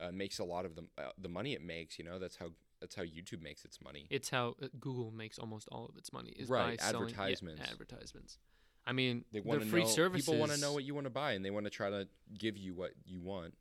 [0.00, 1.98] uh, makes a lot of the uh, the money it makes.
[1.98, 4.06] You know, that's how that's how YouTube makes its money.
[4.10, 7.14] It's how uh, Google makes almost all of its money is Right, by selling yeah,
[7.22, 7.70] advertisements.
[7.70, 8.38] advertisements.
[8.86, 10.24] I mean, They want to free know services.
[10.26, 12.08] people want to know what you want to buy, and they want to try to
[12.38, 13.54] give you what you want.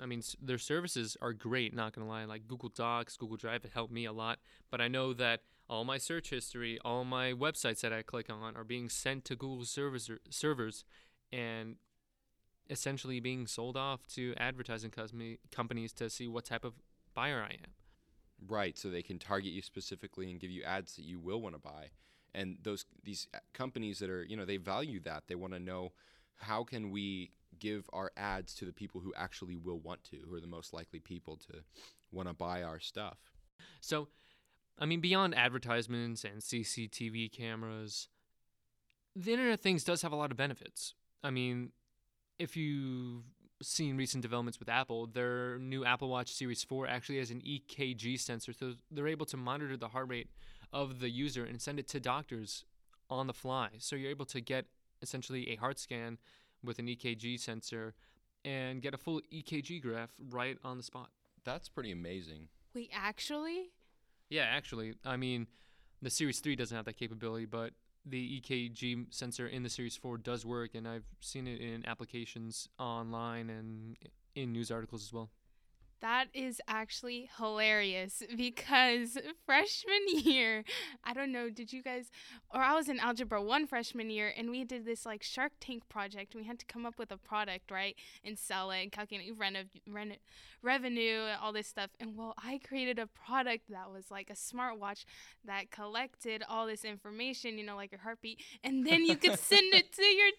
[0.00, 1.72] I mean, their services are great.
[1.74, 4.40] Not gonna lie, like Google Docs, Google Drive, it helped me a lot.
[4.70, 8.56] But I know that all my search history, all my websites that I click on,
[8.56, 10.84] are being sent to Google servers, servers,
[11.32, 11.76] and
[12.70, 14.92] essentially being sold off to advertising
[15.50, 16.74] companies to see what type of
[17.14, 17.72] buyer I am.
[18.46, 21.54] Right, so they can target you specifically and give you ads that you will want
[21.54, 21.90] to buy.
[22.34, 25.24] And those these companies that are, you know, they value that.
[25.28, 25.92] They want to know
[26.36, 30.34] how can we give our ads to the people who actually will want to, who
[30.34, 31.60] are the most likely people to
[32.10, 33.18] want to buy our stuff.
[33.80, 34.08] So,
[34.78, 38.08] I mean, beyond advertisements and CCTV cameras,
[39.14, 40.94] the Internet of Things does have a lot of benefits.
[41.22, 41.70] I mean,
[42.38, 43.22] if you've
[43.62, 48.18] seen recent developments with Apple, their new Apple Watch Series 4 actually has an EKG
[48.18, 50.28] sensor, so they're able to monitor the heart rate
[50.72, 52.64] of the user and send it to doctors
[53.08, 53.68] on the fly.
[53.78, 54.66] So you're able to get
[55.02, 56.18] essentially a heart scan
[56.62, 57.94] with an EKG sensor
[58.44, 61.10] and get a full EKG graph right on the spot.
[61.44, 62.48] That's pretty amazing.
[62.74, 63.70] Wait, actually?
[64.28, 65.46] Yeah, actually, I mean,
[66.02, 67.72] the Series 3 doesn't have that capability, but
[68.06, 72.68] the EKG sensor in the Series 4 does work, and I've seen it in applications
[72.78, 73.96] online and
[74.34, 75.30] in news articles as well.
[76.04, 80.62] That is actually hilarious because freshman year,
[81.02, 82.10] I don't know, did you guys,
[82.52, 85.88] or I was in Algebra 1 freshman year and we did this like Shark Tank
[85.88, 86.34] project.
[86.34, 87.96] We had to come up with a product, right?
[88.22, 90.16] And sell it and calculate reno- reno-
[90.62, 91.88] revenue and all this stuff.
[91.98, 95.06] And well, I created a product that was like a smartwatch
[95.46, 99.72] that collected all this information, you know, like your heartbeat, and then you could send
[99.72, 100.30] it to your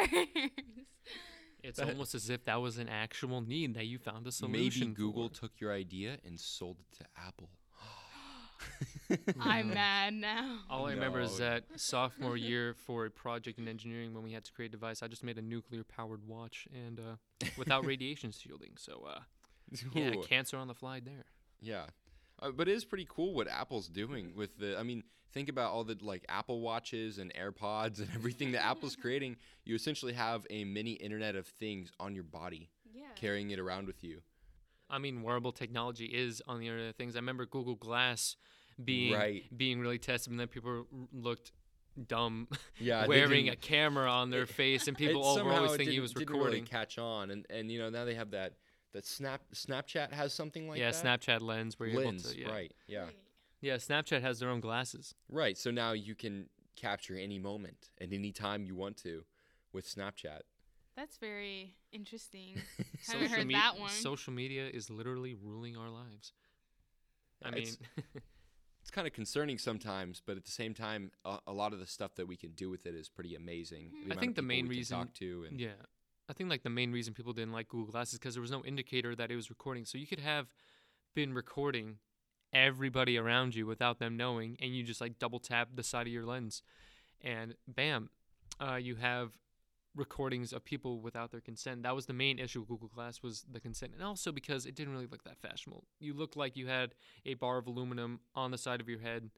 [0.00, 0.50] doctors.
[1.68, 4.88] It's That- almost as if that was an actual need that you found a solution.
[4.88, 5.34] Maybe Google for.
[5.34, 7.50] took your idea and sold it to Apple.
[9.40, 10.60] I'm mad now.
[10.70, 14.44] All I remember is that sophomore year for a project in engineering when we had
[14.44, 18.30] to create a device, I just made a nuclear powered watch and uh, without radiation
[18.32, 18.72] shielding.
[18.76, 19.20] So, uh,
[19.94, 21.24] yeah, cancer on the fly there.
[21.60, 21.86] Yeah.
[22.40, 24.78] Uh, but it is pretty cool what Apple's doing with the.
[24.78, 28.96] I mean, think about all the like Apple Watches and AirPods and everything that Apple's
[29.00, 29.36] creating.
[29.64, 33.02] You essentially have a mini Internet of Things on your body, Yeah.
[33.16, 34.20] carrying it around with you.
[34.90, 37.16] I mean, wearable technology is on the Internet of Things.
[37.16, 38.36] I remember Google Glass
[38.82, 39.44] being Right.
[39.56, 41.52] being really tested, and then people looked
[42.06, 42.46] dumb
[42.78, 45.96] Yeah, wearing a camera on their face, and people all were always it thinking he
[45.96, 46.52] didn't- was didn't recording.
[46.60, 48.54] Really catch on, and and you know now they have that
[48.92, 51.04] that Snap Snapchat has something like yeah, that.
[51.04, 52.40] Yeah, Snapchat lens where you're lens, able to.
[52.40, 52.50] Yeah.
[52.50, 52.72] right?
[52.86, 53.04] Yeah,
[53.60, 55.14] yeah, Snapchat has their own glasses.
[55.28, 55.56] right.
[55.56, 59.24] So now you can capture any moment and any time you want to
[59.72, 60.40] with Snapchat.
[60.96, 62.54] That's very interesting.
[63.06, 63.90] Haven't Social heard me- that one.
[63.90, 66.32] Social media is literally ruling our lives.
[67.44, 67.78] I mean, it's-
[68.80, 71.86] It's kind of concerning sometimes, but at the same time, a, a lot of the
[71.86, 73.92] stuff that we can do with it is pretty amazing.
[74.06, 74.16] Mhm.
[74.16, 75.72] I think the main reason- talk to and yeah.
[76.28, 78.50] I think like the main reason people didn't like Google Glass is because there was
[78.50, 79.84] no indicator that it was recording.
[79.84, 80.52] So you could have
[81.14, 81.96] been recording
[82.52, 86.12] everybody around you without them knowing, and you just like double tap the side of
[86.12, 86.62] your lens,
[87.22, 88.10] and bam,
[88.60, 89.32] uh, you have
[89.94, 91.82] recordings of people without their consent.
[91.82, 94.74] That was the main issue with Google Glass was the consent, and also because it
[94.74, 95.84] didn't really look that fashionable.
[95.98, 96.94] You looked like you had
[97.26, 99.30] a bar of aluminum on the side of your head,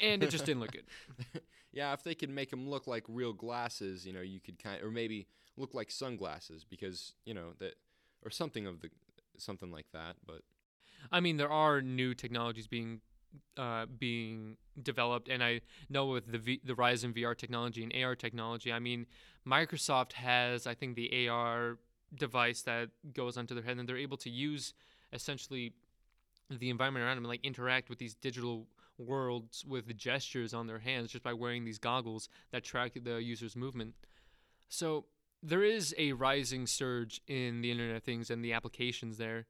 [0.00, 0.84] and it just didn't look good.
[1.72, 4.82] yeah, if they could make them look like real glasses, you know, you could kind
[4.82, 7.74] or maybe look like sunglasses because you know that
[8.24, 8.90] or something of the
[9.36, 10.16] something like that.
[10.26, 10.42] But
[11.12, 13.00] I mean, there are new technologies being
[13.56, 17.92] uh, being developed, and I know with the v- the rise in VR technology and
[17.94, 18.72] AR technology.
[18.72, 19.06] I mean,
[19.46, 21.78] Microsoft has, I think, the AR
[22.14, 24.74] device that goes onto their head, and they're able to use
[25.12, 25.72] essentially
[26.50, 28.66] the environment around them, and like interact with these digital
[28.98, 33.56] worlds with gestures on their hands just by wearing these goggles that track the user's
[33.56, 33.94] movement.
[34.68, 35.06] So
[35.42, 39.46] there is a rising surge in the Internet of Things and the applications there,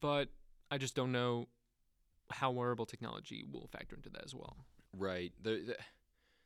[0.00, 0.28] but
[0.70, 1.48] I just don't know
[2.30, 4.56] how wearable technology will factor into that as well.
[4.96, 5.76] right, there, there-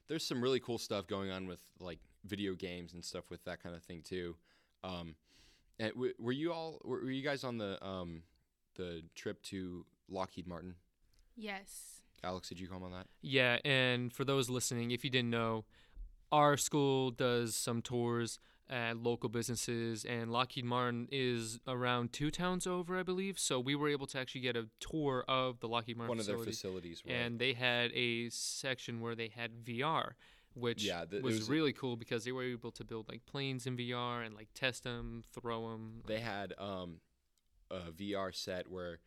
[0.09, 3.63] there's some really cool stuff going on with like video games and stuff with that
[3.63, 4.35] kind of thing too.
[4.83, 5.15] Um,
[5.79, 8.23] and w- were you all were, were you guys on the um,
[8.77, 10.77] the trip to Lockheed Martin?
[11.37, 11.98] Yes.
[12.25, 13.07] Alex, did you come on that?
[13.23, 15.65] Yeah, and for those listening, if you didn't know,
[16.33, 18.39] our school does some tours
[18.71, 23.39] at local businesses, and Lockheed Martin is around two towns over, I believe.
[23.39, 26.27] So we were able to actually get a tour of the Lockheed Martin One of
[26.27, 27.15] their facilities, right?
[27.15, 30.13] and they had a section where they had VR.
[30.55, 33.67] Which Yeah, th- was, was- really cool because they were able to build like planes
[33.67, 36.03] in VR and like test them, throw them.
[36.07, 36.97] they had um,
[37.71, 38.99] a VR set where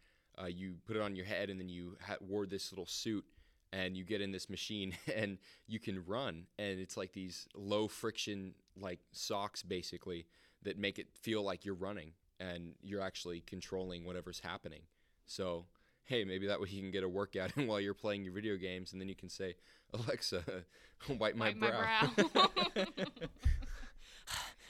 [0.42, 3.26] uh, you put it on your head and then you ha- wore this little suit
[3.74, 7.88] and you get in this machine and you can run and it's like these low
[7.88, 10.26] friction like socks basically
[10.64, 14.82] that make it feel like you're running and you're actually controlling whatever's happening.
[15.26, 15.66] So
[16.06, 18.58] hey, maybe that way you can get a workout in while you're playing your video
[18.58, 19.56] games and then you can say,
[19.94, 20.44] Alexa,
[21.10, 22.12] wipe my Wipe my brow.
[22.16, 22.86] brow.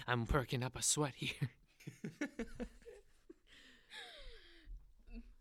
[0.08, 1.50] I'm working up a sweat here.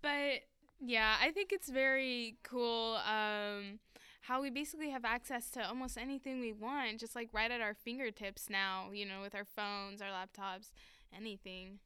[0.03, 0.41] But
[0.81, 3.79] yeah, I think it's very cool um,
[4.23, 7.75] how we basically have access to almost anything we want, just like right at our
[7.75, 10.71] fingertips now, you know, with our phones, our laptops,
[11.17, 11.79] anything.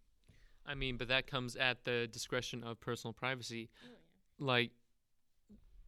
[0.67, 3.69] I mean, but that comes at the discretion of personal privacy.
[4.39, 4.71] Like,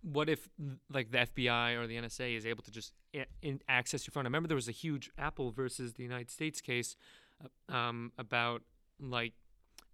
[0.03, 0.49] what if
[0.93, 3.27] like the FBI or the NSA is able to just a-
[3.69, 4.27] access your phone?
[4.27, 6.97] I remember there was a huge Apple versus the United States case
[7.43, 8.63] uh, um, about
[9.01, 9.33] like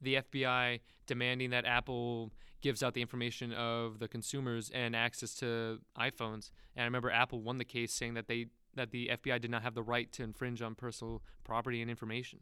[0.02, 5.80] the FBI demanding that Apple gives out the information of the consumers and access to
[5.98, 6.50] iPhones.
[6.76, 9.62] And I remember Apple won the case saying that they that the FBI did not
[9.62, 12.40] have the right to infringe on personal property and information.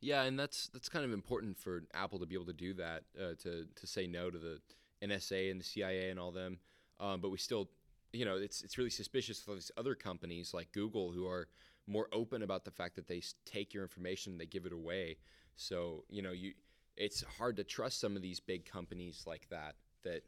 [0.00, 3.02] Yeah, and that's that's kind of important for Apple to be able to do that,
[3.20, 4.60] uh, to to say no to the
[5.02, 6.58] NSA and the CIA and all them.
[7.00, 7.68] Um, but we still,
[8.12, 11.48] you know, it's it's really suspicious for these other companies like Google who are
[11.88, 15.16] more open about the fact that they take your information, and they give it away.
[15.56, 16.52] So you know, you
[16.98, 20.22] it's hard to trust some of these big companies like that that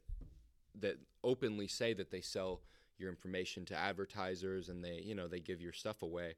[0.80, 2.60] that openly say that they sell
[2.96, 6.34] your information to advertisers and they you know they give your stuff away.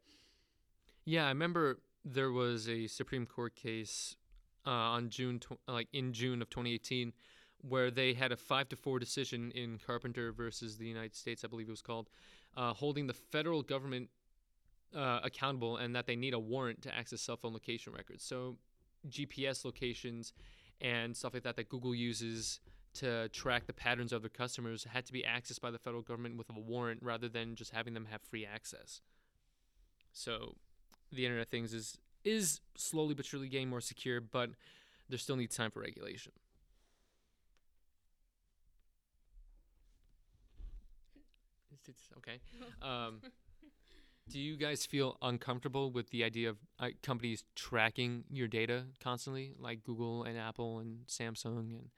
[1.05, 4.17] Yeah, I remember there was a Supreme Court case
[4.67, 7.13] uh, on June, tw- like in June of 2018,
[7.69, 11.49] where they had a five to four decision in Carpenter versus the United States, I
[11.49, 12.09] believe it was called,
[12.57, 14.11] uh, holding the federal government
[14.97, 18.23] uh, accountable and that they need a warrant to access cell phone location records.
[18.23, 18.57] So
[19.09, 20.33] GPS locations
[20.81, 22.61] and stuff like that that Google uses
[22.95, 26.37] to track the patterns of their customers had to be accessed by the federal government
[26.37, 29.01] with a warrant rather than just having them have free access.
[30.13, 30.57] So
[31.11, 34.51] the Internet of Things is is slowly but surely getting more secure, but
[35.09, 36.33] there still needs time for regulation.
[42.19, 42.39] Okay.
[42.83, 43.21] Um,
[44.29, 49.53] do you guys feel uncomfortable with the idea of uh, companies tracking your data constantly,
[49.59, 51.89] like Google and Apple and Samsung and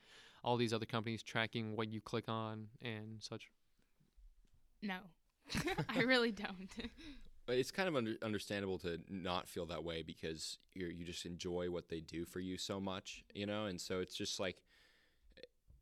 [0.42, 3.50] all these other companies tracking what you click on and such?
[4.82, 4.98] No,
[5.88, 6.70] I really don't.
[7.46, 11.26] But it's kind of under, understandable to not feel that way because you you just
[11.26, 14.56] enjoy what they do for you so much, you know, and so it's just like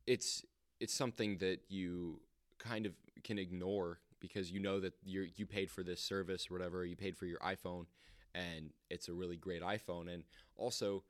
[0.07, 0.45] it's
[0.81, 2.21] it's something that you
[2.59, 6.55] kind of can ignore because you know that you you paid for this service or
[6.55, 7.87] whatever, you paid for your iPhone,
[8.35, 10.25] and it's a really great iPhone, and
[10.57, 11.05] also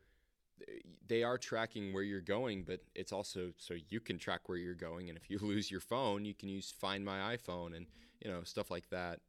[1.06, 4.74] they are tracking where you're going, but it's also so you can track where you're
[4.74, 7.86] going, and if you lose your phone, you can use Find My iPhone and
[8.20, 9.20] you know stuff like that.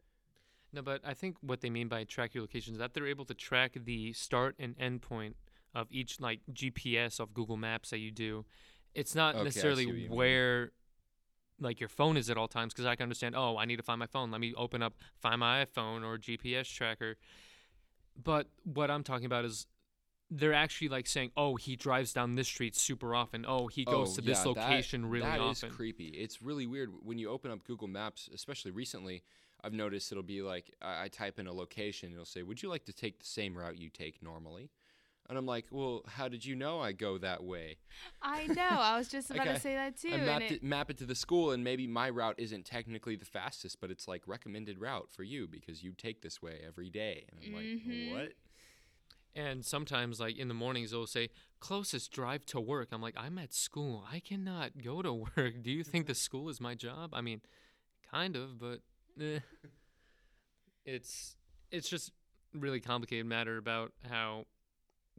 [0.74, 3.26] No, but I think what they mean by track your location is that they're able
[3.26, 5.38] to track the start and end point
[5.76, 8.46] of each like GPS of Google Maps that you do.
[8.96, 10.72] It's not Okay, necessarily where
[11.64, 13.84] like your phone is at all times because I can understand, oh, I need to
[13.84, 14.30] find my phone.
[14.32, 17.16] Let me open up Find My iPhone or GPS tracker.
[18.22, 19.66] But what I'm talking about is
[20.30, 23.45] they're actually like saying, oh, he drives down this street super often.
[23.47, 25.76] Oh, he goes Oh, to this yeah, that- location really That is often.
[25.76, 26.07] creepy.
[26.09, 29.24] It's really weird when you open up Google Maps, especially recently.
[29.64, 32.68] I've noticed it'll be like I, I type in a location, it'll say, "Would you
[32.70, 34.70] like to take the same route you take normally?"
[35.30, 37.78] And I'm like, "Well, how did you know I go that way?"
[38.22, 38.64] I know.
[38.82, 39.54] I was just about Okay.
[39.56, 40.10] to say that too.
[40.10, 42.66] I and mapped it- it, map it to the school, and maybe my route isn't
[42.66, 46.62] technically the fastest, but it's like recommended route for you because you take this way
[46.66, 47.26] every day.
[47.32, 48.06] And I'm Mhm.
[48.10, 48.34] like, "What?"
[49.36, 52.90] And sometimes, like in the mornings, they'll say, closest drive to work.
[52.92, 54.06] I'm like, I'm at school.
[54.12, 55.64] I cannot go to work.
[55.64, 57.14] Do you think the school is my job?
[57.14, 57.42] I mean,
[58.12, 58.82] kind of, but
[59.20, 59.40] eh.
[60.86, 61.36] it's
[61.72, 62.12] it's just
[62.54, 64.46] really complicated matter about how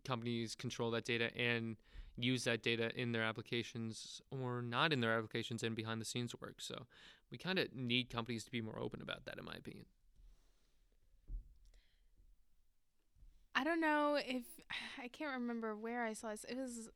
[0.05, 1.77] companies control that data and
[2.17, 6.35] use that data in their applications or not in their applications and behind the scenes
[6.41, 6.57] work.
[6.59, 6.87] So
[7.31, 9.87] we kind of need companies to be more open about that, in my opinion.
[13.55, 14.45] I don't know if
[15.03, 16.45] I can't remember where I saw this.
[16.49, 16.91] It was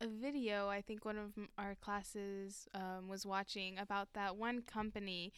[0.00, 5.32] a video I think one of our classes um, was watching about that one company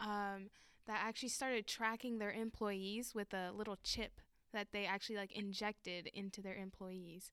[0.00, 0.50] um,
[0.86, 4.20] that actually started tracking their employees with a little chip
[4.52, 7.32] that they actually like injected into their employees.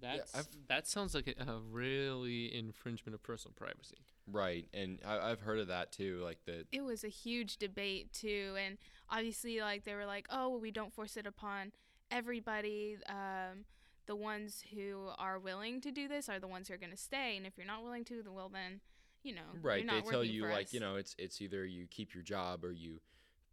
[0.00, 3.96] That's, I've- that sounds like a, a really infringement of personal privacy.
[4.26, 6.20] Right, and I, I've heard of that too.
[6.22, 8.78] Like the It was a huge debate too, and
[9.10, 11.72] obviously like they were like, oh, well, we don't force it upon
[12.10, 12.96] everybody.
[13.08, 13.64] Um,
[14.06, 16.96] the ones who are willing to do this are the ones who are going to
[16.96, 18.80] stay, and if you're not willing to, then well then,
[19.22, 20.72] you know, right You're not they tell working you for like us.
[20.74, 23.00] you know it's it's either you keep your job or you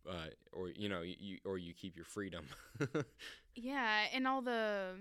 [0.09, 2.45] uh, or you know you or you keep your freedom
[3.55, 4.95] Yeah, and all the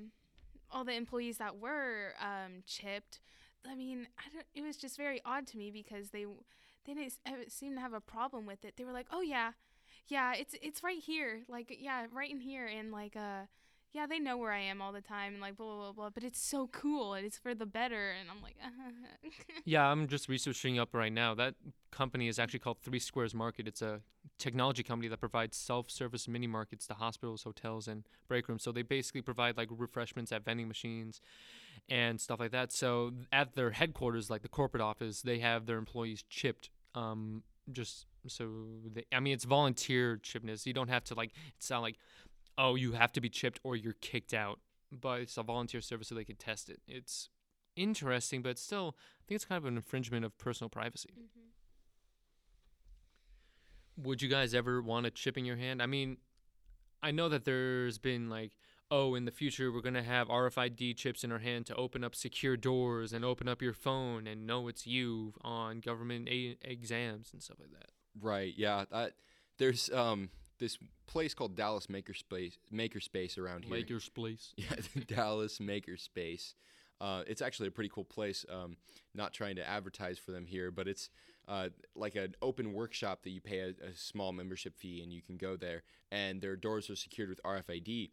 [0.70, 3.20] all the employees that were um, chipped.
[3.68, 6.26] I mean, I don't, it was just very odd to me because they
[6.86, 7.12] they didn't
[7.48, 8.74] seem to have a problem with it.
[8.76, 9.53] They were like, "Oh yeah,
[10.09, 13.42] yeah, it's it's right here, like yeah, right in here," and like uh,
[13.93, 15.93] yeah, they know where I am all the time, and like blah blah blah.
[15.93, 18.57] blah but it's so cool, and it's for the better, and I'm like,
[19.64, 21.34] Yeah, I'm just researching up right now.
[21.34, 21.55] That
[21.91, 23.66] company is actually called Three Squares Market.
[23.66, 24.01] It's a
[24.38, 28.62] technology company that provides self-service mini markets to hospitals, hotels, and break rooms.
[28.62, 31.20] So they basically provide like refreshments at vending machines
[31.88, 32.72] and stuff like that.
[32.72, 36.70] So at their headquarters, like the corporate office, they have their employees chipped.
[36.95, 38.49] Um, just so
[38.93, 40.66] they, I mean, it's volunteer chipness.
[40.66, 41.32] You don't have to like.
[41.57, 41.97] It's not like,
[42.61, 44.61] oh, you have to be chipped or you're kicked out.
[44.92, 46.80] But it's a volunteer service so they can test it.
[46.86, 47.28] It's
[47.74, 51.14] interesting, but still, I think it's kind of an infringement of personal privacy.
[53.96, 55.82] Would you guys ever want a chip in your hand?
[55.82, 56.18] I mean,
[57.02, 58.52] I know that there's been like,
[58.90, 62.14] oh, in the future we're gonna have RFID chips in our hand to open up
[62.14, 67.32] secure doors and open up your phone and know it's you on government a- exams
[67.32, 67.90] and stuff like that.
[68.20, 69.12] right yeah that,
[69.58, 70.30] there's um
[70.61, 74.00] this place called dallas makerspace makerspace around here Make your.
[74.56, 76.54] Yeah, the Dallas Makerspace.
[77.00, 78.44] Uh, it's actually a pretty cool place.
[78.50, 78.76] Um,
[79.14, 81.08] not trying to advertise for them here, but it's
[81.48, 85.22] uh, like an open workshop that you pay a, a small membership fee and you
[85.22, 85.82] can go there.
[86.12, 88.11] And their doors are secured with RFID.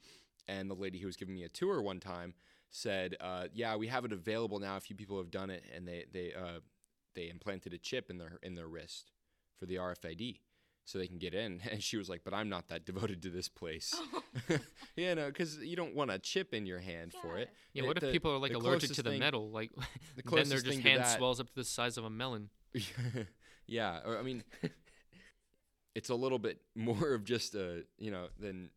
[0.47, 2.33] And the lady who was giving me a tour one time
[2.69, 4.77] said, uh, "Yeah, we have it available now.
[4.77, 6.59] A few people have done it, and they they uh,
[7.15, 9.11] they implanted a chip in their in their wrist
[9.59, 10.39] for the RFID."
[10.87, 13.29] So they can get in, and she was like, "But I'm not that devoted to
[13.29, 13.93] this place."
[14.95, 17.49] yeah, no, because you don't want a chip in your hand for it.
[17.73, 19.49] Yeah, It- what if the- people are like allergic to the thing- metal?
[19.51, 19.69] Like,
[20.15, 22.49] The then their just hand swells up to the size of a melon.
[23.67, 24.45] yeah, or I mean,
[25.93, 28.69] it's a little bit more of just a you know than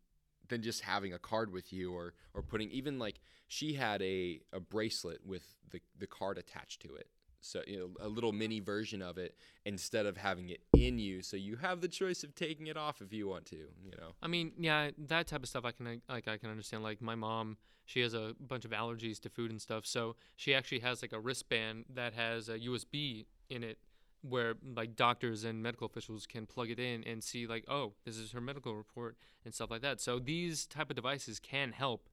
[0.48, 4.40] than just having a card with you or or putting even like she had a
[4.52, 7.06] a bracelet with the the card attached to it.
[7.40, 9.34] So you know a little mini version of it
[9.64, 13.00] instead of having it in you so you have the choice of taking it off
[13.00, 16.02] if you want to you know I mean, yeah, that type of stuff I can
[16.08, 16.82] like I can understand.
[16.82, 20.54] Like my mom, she has a bunch of allergies to food and stuff, so she
[20.54, 23.78] actually has like a wristband that has a USB in it,
[24.22, 28.16] where like doctors and medical officials can plug it in and see like, oh, this
[28.16, 30.00] is her medical report and stuff like that.
[30.00, 32.08] So these type of devices can help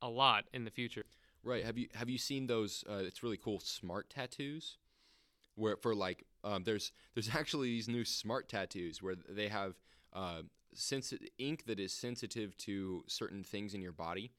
[0.00, 1.04] a lot in the future.
[1.44, 1.64] Right.
[1.64, 4.78] Have you have you seen those uh, it's really cool smart tattoos?
[5.54, 9.74] Where for like um, there's there's actually these new smart tattoos where they have
[10.12, 10.42] uh,
[10.74, 14.32] sensi- ink that is sensitive to certain things in your body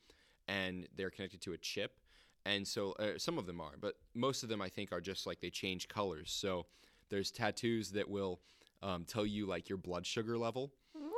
[0.47, 1.99] and they're connected to a chip.
[2.45, 5.28] And so uh, some of them are but most of them i think are just
[5.28, 6.32] like they change colors.
[6.32, 6.66] So
[7.10, 8.39] there's tattoos that will
[8.82, 10.72] um, tell you like your blood sugar level.
[10.93, 11.12] What?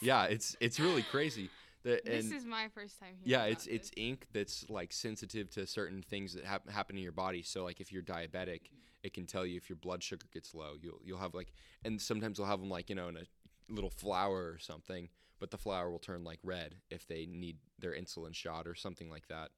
[0.00, 1.50] yeah it's it's really crazy
[1.84, 5.66] that This is my first time hearing yeah it's it's ink that's like sensitive to
[5.66, 7.42] certain things that hap- happen in your body.
[7.42, 9.04] So like if you're diabetic mm-hmm.
[9.04, 10.74] it can tell you if your blood sugar gets low.
[10.80, 11.52] You'll you'll have like
[11.84, 13.24] and sometimes they'll have them like you know in a
[13.68, 15.08] little flower or something
[15.38, 19.10] but the flower will turn like red if they need their insulin shot or something
[19.10, 19.50] like that.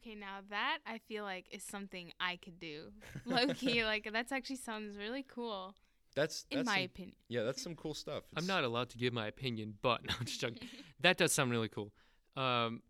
[0.00, 2.92] Okay, now that I feel like is something I could do.
[3.24, 5.74] Low key, like that's actually sounds really cool
[6.16, 7.16] that's in my some- opinion.
[7.28, 10.26] yeah that's some cool stuff I'm not allowed to give my opinion, but no, I'm
[10.26, 10.58] just joking.
[11.00, 11.92] that does sound really cool.
[12.36, 12.82] Um,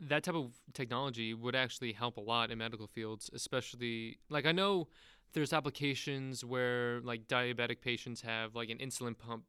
[0.00, 4.52] that type of technology would actually help a lot in medical fields, especially like I
[4.52, 4.88] know
[5.32, 9.44] there's applications where like diabetic patients have like an insulin pump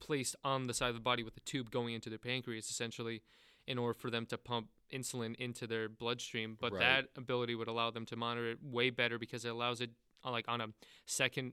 [0.00, 3.22] placed on the side of the body with a tube going into their pancreas essentially
[3.66, 6.80] in order for them to pump insulin into their bloodstream but Right.
[6.80, 9.90] that ability would allow them to monitor it way better because it allows it
[10.24, 10.68] like on a
[11.06, 11.52] second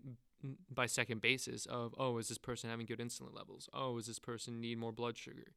[0.69, 3.69] by second basis of oh is this person having good insulin levels?
[3.73, 5.53] Oh is this person need more blood sugar?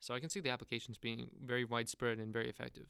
[0.00, 2.86] So i can see the applications being very widespread and very effective.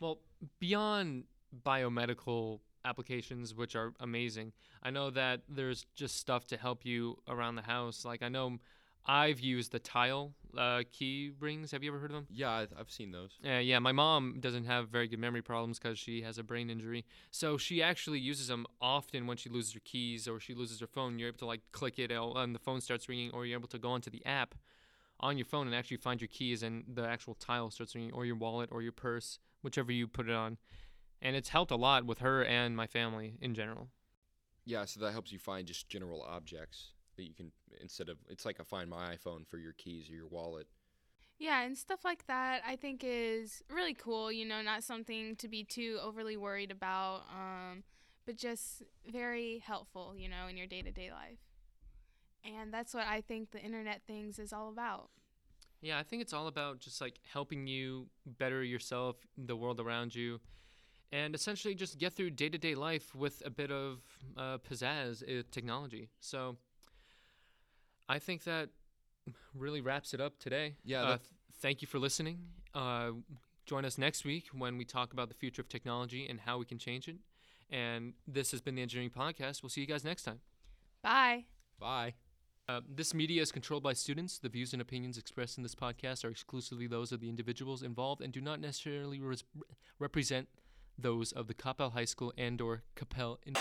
[0.00, 0.20] Well
[0.60, 1.24] beyond
[1.64, 4.52] biomedical applications which are amazing
[4.82, 8.04] i know that there's just stuff to help you around the house.
[8.04, 8.58] Like i know
[9.06, 12.72] i've used the tile uh, key rings have you ever heard of them yeah I've,
[12.78, 16.22] I've seen those uh, yeah, my mom doesn't have very good memory problems because she
[16.22, 17.04] has a brain injury.
[17.30, 20.86] So she actually uses them often when she loses her keys or she loses her
[20.86, 21.18] phone.
[21.18, 23.78] You're able to like click it and the phone starts ringing, or you're able to
[23.78, 24.54] go onto the app
[25.20, 28.24] on your phone and actually find your keys and the actual tile starts ringing, or
[28.24, 30.58] your wallet or your purse, whichever you put it on.
[31.22, 33.88] And it's helped a lot with her and my family in general.
[34.64, 37.50] yeah so that helps you find just general objects that you can
[37.80, 40.66] instead of it's like a find my iphone for your keys or your wallet
[41.38, 45.48] Yeah, and stuff like that I think is really cool, you know, not something to
[45.48, 47.84] be too overly worried about, um,
[48.24, 51.38] but just very helpful, you know, in your day to day life.
[52.44, 55.10] And that's what I think the internet things is all about.
[55.80, 60.14] Yeah, I think it's all about just like helping you better yourself, the world around
[60.14, 60.40] you,
[61.12, 64.00] and essentially just get through day to day life with a bit of
[64.36, 66.10] uh, pizzazz uh, technology.
[66.20, 66.56] So
[68.08, 68.70] I think that
[69.54, 70.76] really wraps it up today.
[70.84, 71.28] Yeah, Uh, th-
[71.60, 72.38] thank you for listening.
[72.74, 73.12] Uh,
[73.64, 76.64] join us next week when we talk about the future of technology and how we
[76.66, 77.16] can change it.
[77.70, 79.62] And this has been the Engineering Podcast.
[79.62, 80.40] We'll see you guys next time.
[81.02, 81.46] Bye.
[81.78, 82.14] bye
[82.68, 84.38] Uh, this media is controlled by students.
[84.38, 88.20] The views and opinions expressed in this podcast are exclusively those of the individuals involved
[88.22, 89.44] and do not necessarily res-
[90.00, 90.48] represent
[90.98, 93.38] those of the Coppell High School and/or Coppell.
[93.46, 93.54] In-